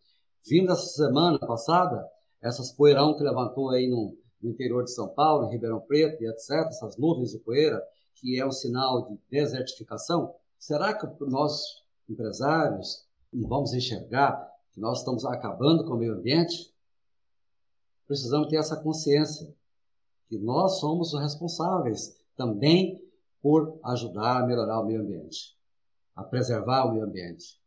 Vimos 0.45 0.71
essa 0.71 0.87
semana 0.87 1.39
passada, 1.39 2.05
essas 2.41 2.73
poeirão 2.73 3.15
que 3.15 3.23
levantou 3.23 3.69
aí 3.69 3.87
no, 3.87 4.17
no 4.41 4.49
interior 4.49 4.83
de 4.83 4.91
São 4.91 5.07
Paulo, 5.07 5.45
em 5.45 5.51
Ribeirão 5.51 5.79
Preto 5.79 6.21
e 6.21 6.27
etc., 6.27 6.67
essas 6.67 6.97
nuvens 6.97 7.31
de 7.31 7.39
poeira, 7.39 7.81
que 8.19 8.39
é 8.39 8.45
um 8.45 8.51
sinal 8.51 9.07
de 9.07 9.19
desertificação, 9.29 10.33
será 10.57 10.93
que 10.93 11.07
nós, 11.25 11.83
empresários, 12.09 13.05
não 13.31 13.47
vamos 13.47 13.73
enxergar 13.73 14.49
que 14.71 14.79
nós 14.79 14.99
estamos 14.99 15.25
acabando 15.25 15.85
com 15.85 15.93
o 15.93 15.97
meio 15.97 16.13
ambiente? 16.13 16.73
Precisamos 18.07 18.47
ter 18.47 18.57
essa 18.57 18.75
consciência 18.75 19.53
que 20.27 20.37
nós 20.37 20.79
somos 20.79 21.13
os 21.13 21.21
responsáveis 21.21 22.17
também 22.35 23.03
por 23.41 23.79
ajudar 23.83 24.41
a 24.41 24.45
melhorar 24.45 24.81
o 24.81 24.85
meio 24.85 25.01
ambiente 25.01 25.59
a 26.19 26.23
preservar 26.23 26.85
o 26.85 26.91
meio 26.91 27.05
ambiente. 27.05 27.57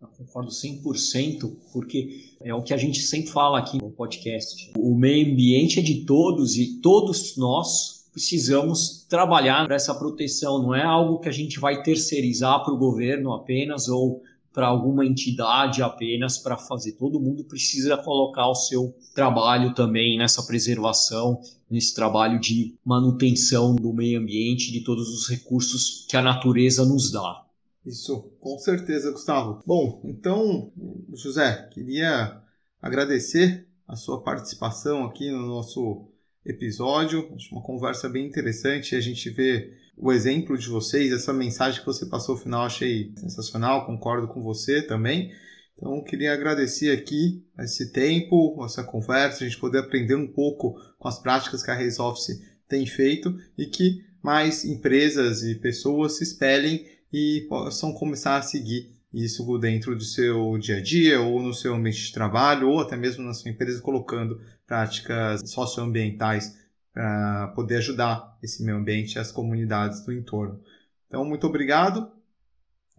Eu 0.00 0.08
concordo 0.08 0.50
100%, 0.50 1.56
porque 1.72 2.36
é 2.40 2.52
o 2.52 2.62
que 2.62 2.74
a 2.74 2.76
gente 2.76 3.00
sempre 3.00 3.30
fala 3.30 3.60
aqui 3.60 3.78
no 3.78 3.90
podcast. 3.92 4.72
O 4.76 4.94
meio 4.94 5.32
ambiente 5.32 5.78
é 5.78 5.82
de 5.82 6.04
todos 6.04 6.56
e 6.56 6.80
todos 6.80 7.36
nós 7.36 7.95
precisamos 8.16 9.04
trabalhar 9.10 9.66
para 9.66 9.76
essa 9.76 9.94
proteção. 9.94 10.62
Não 10.62 10.74
é 10.74 10.82
algo 10.82 11.18
que 11.18 11.28
a 11.28 11.32
gente 11.32 11.60
vai 11.60 11.82
terceirizar 11.82 12.64
para 12.64 12.72
o 12.72 12.78
governo 12.78 13.34
apenas 13.34 13.88
ou 13.88 14.22
para 14.54 14.68
alguma 14.68 15.04
entidade 15.04 15.82
apenas 15.82 16.38
para 16.38 16.56
fazer. 16.56 16.92
Todo 16.92 17.20
mundo 17.20 17.44
precisa 17.44 17.94
colocar 17.94 18.48
o 18.48 18.54
seu 18.54 18.96
trabalho 19.14 19.74
também 19.74 20.16
nessa 20.16 20.42
preservação, 20.44 21.42
nesse 21.70 21.94
trabalho 21.94 22.40
de 22.40 22.74
manutenção 22.82 23.76
do 23.76 23.92
meio 23.92 24.18
ambiente, 24.18 24.72
de 24.72 24.80
todos 24.80 25.10
os 25.10 25.28
recursos 25.28 26.06
que 26.08 26.16
a 26.16 26.22
natureza 26.22 26.86
nos 26.86 27.12
dá. 27.12 27.44
Isso, 27.84 28.30
com 28.40 28.58
certeza, 28.58 29.12
Gustavo. 29.12 29.62
Bom, 29.66 30.00
então, 30.06 30.72
José, 31.12 31.68
queria 31.70 32.40
agradecer 32.80 33.68
a 33.86 33.94
sua 33.94 34.22
participação 34.22 35.04
aqui 35.04 35.30
no 35.30 35.46
nosso 35.46 36.08
episódio. 36.46 37.30
Acho 37.34 37.54
uma 37.54 37.62
conversa 37.62 38.08
bem 38.08 38.26
interessante. 38.26 38.94
A 38.94 39.00
gente 39.00 39.28
vê 39.30 39.72
o 39.96 40.12
exemplo 40.12 40.56
de 40.56 40.68
vocês, 40.68 41.12
essa 41.12 41.32
mensagem 41.32 41.80
que 41.80 41.86
você 41.86 42.06
passou 42.06 42.34
no 42.34 42.40
final, 42.40 42.64
achei 42.64 43.12
sensacional, 43.16 43.86
concordo 43.86 44.28
com 44.28 44.42
você 44.42 44.82
também. 44.82 45.32
Então, 45.76 46.02
queria 46.02 46.32
agradecer 46.32 46.90
aqui 46.90 47.44
esse 47.60 47.92
tempo, 47.92 48.64
essa 48.64 48.82
conversa, 48.82 49.44
a 49.44 49.48
gente 49.48 49.60
poder 49.60 49.78
aprender 49.78 50.14
um 50.14 50.26
pouco 50.26 50.74
com 50.98 51.08
as 51.08 51.18
práticas 51.18 51.62
que 51.62 51.70
a 51.70 51.74
Race 51.74 52.00
Office 52.00 52.40
tem 52.68 52.86
feito 52.86 53.34
e 53.58 53.66
que 53.66 54.04
mais 54.22 54.64
empresas 54.64 55.42
e 55.42 55.54
pessoas 55.54 56.16
se 56.16 56.24
espelhem 56.24 56.84
e 57.12 57.46
possam 57.48 57.92
começar 57.92 58.38
a 58.38 58.42
seguir 58.42 58.95
isso 59.16 59.56
dentro 59.58 59.96
do 59.96 60.04
seu 60.04 60.58
dia 60.58 60.76
a 60.76 60.82
dia 60.82 61.20
ou 61.22 61.42
no 61.42 61.54
seu 61.54 61.74
ambiente 61.74 62.04
de 62.04 62.12
trabalho 62.12 62.68
ou 62.68 62.80
até 62.80 62.96
mesmo 62.96 63.24
na 63.24 63.32
sua 63.32 63.50
empresa 63.50 63.80
colocando 63.80 64.38
práticas 64.66 65.40
socioambientais 65.50 66.54
para 66.92 67.48
poder 67.54 67.76
ajudar 67.76 68.36
esse 68.42 68.62
meio 68.62 68.76
ambiente 68.76 69.14
e 69.14 69.18
as 69.18 69.32
comunidades 69.32 70.04
do 70.04 70.12
entorno. 70.12 70.60
Então, 71.08 71.24
muito 71.24 71.46
obrigado 71.46 72.10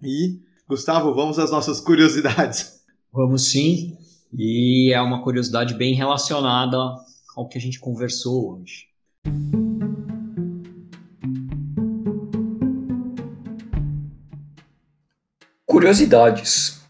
e 0.01 0.39
Gustavo, 0.67 1.13
vamos 1.13 1.37
às 1.37 1.51
nossas 1.51 1.79
curiosidades. 1.81 2.81
Vamos 3.13 3.51
sim, 3.51 3.97
e 4.33 4.91
é 4.93 5.01
uma 5.01 5.23
curiosidade 5.23 5.73
bem 5.75 5.93
relacionada 5.93 6.77
ao 7.35 7.47
que 7.47 7.57
a 7.57 7.61
gente 7.61 7.79
conversou 7.79 8.59
hoje. 8.59 8.87
Curiosidades. 15.77 16.81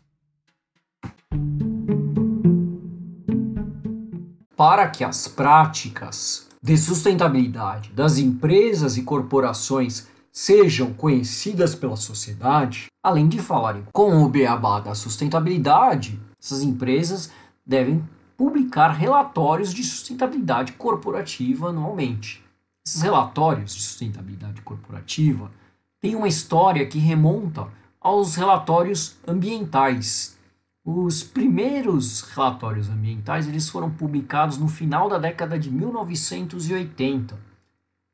Para 4.55 4.87
que 4.87 5.03
as 5.03 5.27
práticas 5.27 6.47
de 6.63 6.77
sustentabilidade 6.77 7.91
das 7.91 8.17
empresas 8.17 8.95
e 8.95 9.03
corporações 9.03 10.07
sejam 10.31 10.93
conhecidas 10.93 11.75
pela 11.75 11.97
sociedade, 11.97 12.85
além 13.03 13.27
de 13.27 13.39
falarem 13.39 13.83
com 13.91 14.23
o 14.23 14.29
beabá 14.29 14.79
da 14.79 14.95
sustentabilidade, 14.95 16.17
essas 16.41 16.61
empresas 16.61 17.29
devem 17.65 18.07
publicar 18.37 18.91
relatórios 18.91 19.73
de 19.73 19.83
sustentabilidade 19.83 20.71
corporativa 20.71 21.71
anualmente. 21.71 22.41
Esses 22.87 23.01
relatórios 23.01 23.75
de 23.75 23.81
sustentabilidade 23.81 24.61
corporativa 24.61 25.51
têm 25.99 26.15
uma 26.15 26.29
história 26.29 26.87
que 26.87 26.99
remonta 26.99 27.67
aos 28.07 28.35
relatórios 28.35 29.17
ambientais 29.27 30.37
os 30.85 31.23
primeiros 31.23 32.21
relatórios 32.21 32.87
ambientais 32.87 33.49
eles 33.49 33.67
foram 33.67 33.91
publicados 33.91 34.57
no 34.57 34.69
final 34.69 35.09
da 35.09 35.17
década 35.17 35.59
de 35.59 35.69
1980 35.69 37.37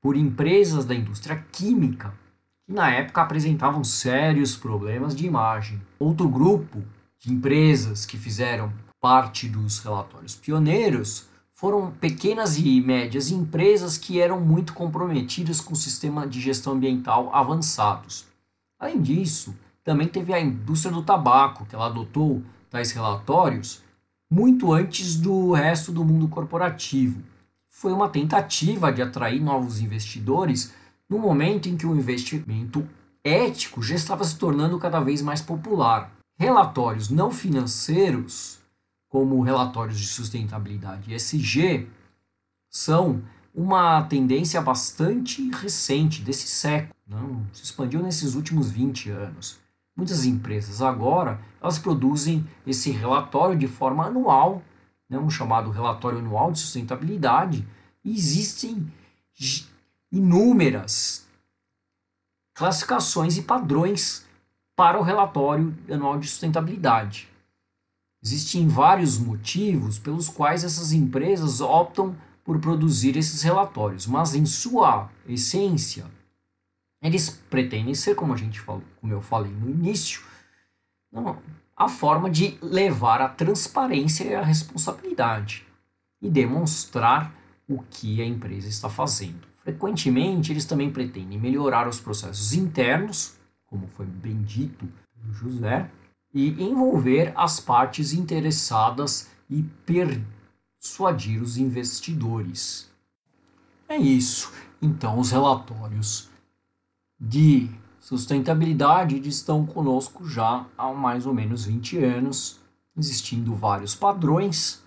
por 0.01 0.17
empresas 0.17 0.83
da 0.83 0.95
indústria 0.95 1.45
química 1.51 2.11
que 2.65 2.73
na 2.73 2.89
época 2.89 3.21
apresentavam 3.21 3.83
sérios 3.83 4.57
problemas 4.57 5.15
de 5.15 5.27
imagem. 5.27 5.79
Outro 5.99 6.27
grupo 6.27 6.81
de 7.19 7.31
empresas 7.31 8.03
que 8.03 8.17
fizeram 8.17 8.73
parte 8.99 9.47
dos 9.47 9.77
relatórios 9.77 10.33
pioneiros 10.33 11.27
foram 11.53 11.91
pequenas 11.91 12.57
e 12.57 12.81
médias 12.81 13.29
empresas 13.29 13.95
que 13.95 14.19
eram 14.19 14.39
muito 14.39 14.73
comprometidas 14.73 15.61
com 15.61 15.73
o 15.73 15.77
sistema 15.77 16.25
de 16.25 16.41
gestão 16.41 16.73
ambiental 16.73 17.29
avançados. 17.31 18.25
Além 18.79 18.99
disso, 18.99 19.53
também 19.83 20.07
teve 20.07 20.33
a 20.33 20.39
indústria 20.39 20.93
do 20.93 21.03
tabaco, 21.03 21.65
que 21.65 21.75
ela 21.75 21.87
adotou 21.87 22.41
tais 22.69 22.91
relatórios 22.91 23.83
muito 24.29 24.73
antes 24.73 25.15
do 25.15 25.51
resto 25.51 25.91
do 25.91 26.03
mundo 26.03 26.27
corporativo. 26.27 27.21
Foi 27.69 27.91
uma 27.91 28.09
tentativa 28.09 28.91
de 28.91 29.01
atrair 29.01 29.39
novos 29.41 29.79
investidores 29.79 30.73
no 31.09 31.19
momento 31.19 31.69
em 31.69 31.77
que 31.77 31.85
o 31.85 31.95
investimento 31.95 32.87
ético 33.23 33.81
já 33.83 33.95
estava 33.95 34.23
se 34.23 34.37
tornando 34.37 34.79
cada 34.79 34.99
vez 34.99 35.21
mais 35.21 35.41
popular. 35.41 36.11
Relatórios 36.37 37.09
não 37.09 37.29
financeiros, 37.29 38.59
como 39.07 39.41
relatórios 39.41 39.99
de 39.99 40.07
sustentabilidade 40.07 41.13
ESG, 41.13 41.87
são 42.69 43.21
uma 43.53 44.01
tendência 44.03 44.59
bastante 44.59 45.47
recente 45.51 46.23
desse 46.23 46.47
século, 46.47 46.95
não 47.07 47.45
se 47.53 47.63
expandiu 47.63 48.01
nesses 48.01 48.33
últimos 48.33 48.71
20 48.71 49.11
anos. 49.11 49.62
Muitas 49.95 50.25
empresas 50.25 50.81
agora 50.81 51.39
elas 51.61 51.77
produzem 51.77 52.47
esse 52.65 52.91
relatório 52.91 53.57
de 53.57 53.67
forma 53.67 54.05
anual, 54.05 54.61
né, 55.09 55.17
um 55.17 55.29
chamado 55.29 55.69
relatório 55.69 56.19
anual 56.19 56.51
de 56.51 56.59
sustentabilidade, 56.59 57.67
e 58.03 58.13
existem 58.13 58.91
inúmeras 60.11 61.27
classificações 62.53 63.37
e 63.37 63.43
padrões 63.43 64.25
para 64.75 64.99
o 64.99 65.03
relatório 65.03 65.75
anual 65.89 66.19
de 66.19 66.27
sustentabilidade. 66.27 67.29
Existem 68.23 68.67
vários 68.67 69.17
motivos 69.17 69.99
pelos 69.99 70.29
quais 70.29 70.63
essas 70.63 70.91
empresas 70.91 71.61
optam 71.61 72.15
por 72.43 72.59
produzir 72.59 73.17
esses 73.17 73.41
relatórios, 73.41 74.07
mas 74.07 74.33
em 74.33 74.45
sua 74.45 75.09
essência, 75.27 76.05
eles 77.03 77.29
pretendem 77.29 77.93
ser, 77.93 78.15
como 78.15 78.33
a 78.33 78.37
gente 78.37 78.59
falou, 78.59 78.83
como 79.01 79.11
eu 79.11 79.21
falei 79.21 79.51
no 79.51 79.69
início, 79.69 80.21
a 81.75 81.89
forma 81.89 82.29
de 82.29 82.57
levar 82.61 83.21
a 83.21 83.27
transparência 83.27 84.23
e 84.23 84.33
a 84.33 84.41
responsabilidade 84.41 85.65
e 86.21 86.29
demonstrar 86.29 87.33
o 87.67 87.83
que 87.83 88.21
a 88.21 88.25
empresa 88.25 88.69
está 88.69 88.89
fazendo. 88.89 89.47
Frequentemente, 89.63 90.51
eles 90.51 90.65
também 90.65 90.91
pretendem 90.91 91.39
melhorar 91.39 91.87
os 91.87 91.99
processos 91.99 92.53
internos, 92.53 93.35
como 93.65 93.87
foi 93.87 94.05
bem 94.05 94.41
dito 94.41 94.87
pelo 95.13 95.33
José, 95.33 95.89
e 96.33 96.49
envolver 96.63 97.31
as 97.35 97.59
partes 97.59 98.13
interessadas 98.13 99.29
e 99.49 99.63
persuadir 100.81 101.41
os 101.41 101.57
investidores. 101.57 102.89
É 103.87 103.97
isso. 103.97 104.51
Então, 104.81 105.19
os 105.19 105.31
relatórios 105.31 106.29
de 107.25 107.69
sustentabilidade 108.01 109.17
estão 109.27 109.65
conosco 109.65 110.27
já 110.27 110.65
há 110.77 110.91
mais 110.91 111.25
ou 111.25 111.33
menos 111.33 111.63
20 111.63 111.97
anos, 112.03 112.59
existindo 112.97 113.55
vários 113.55 113.95
padrões 113.95 114.83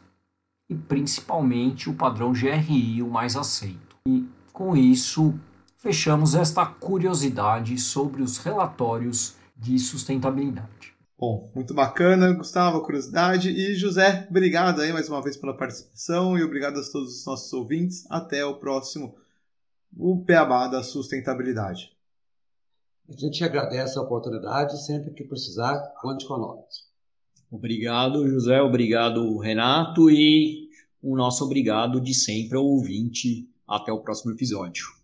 e 0.69 0.75
principalmente 0.75 1.89
o 1.89 1.95
padrão 1.95 2.33
GRI, 2.33 3.03
o 3.03 3.09
mais 3.09 3.37
aceito. 3.37 3.97
E 4.07 4.27
com 4.53 4.77
isso, 4.77 5.35
fechamos 5.79 6.35
esta 6.35 6.67
curiosidade 6.67 7.79
sobre 7.79 8.23
os 8.23 8.37
relatórios 8.37 9.37
de 9.57 9.79
sustentabilidade. 9.79 10.95
Bom, 11.19 11.51
muito 11.55 11.73
bacana, 11.73 12.35
Gustavo, 12.35 12.83
curiosidade. 12.83 13.49
E 13.49 13.75
José, 13.75 14.27
obrigado 14.29 14.83
aí 14.83 14.93
mais 14.93 15.09
uma 15.09 15.23
vez 15.23 15.39
pela 15.39 15.57
participação 15.57 16.37
e 16.37 16.45
obrigado 16.45 16.79
a 16.79 16.93
todos 16.93 17.21
os 17.21 17.25
nossos 17.25 17.51
ouvintes. 17.55 18.05
Até 18.11 18.45
o 18.45 18.59
próximo, 18.59 19.17
o 19.97 20.15
Beabá 20.17 20.69
da 20.69 20.83
Sustentabilidade. 20.83 21.96
A 23.09 23.13
gente 23.13 23.45
agradece 23.45 23.99
a 23.99 24.03
oportunidade, 24.03 24.85
sempre 24.85 25.13
que 25.13 25.23
precisar, 25.23 25.79
conte 26.01 26.27
conosco. 26.27 26.87
Obrigado, 27.51 28.29
José, 28.29 28.61
obrigado, 28.61 29.39
Renato, 29.39 30.11
e 30.11 30.69
o 31.01 31.17
nosso 31.17 31.45
obrigado 31.45 32.01
de 32.01 32.13
sempre 32.13 32.59
ao 32.59 32.65
ouvinte. 32.65 33.49
Até 33.69 33.93
o 33.93 34.01
próximo 34.01 34.33
episódio. 34.33 34.96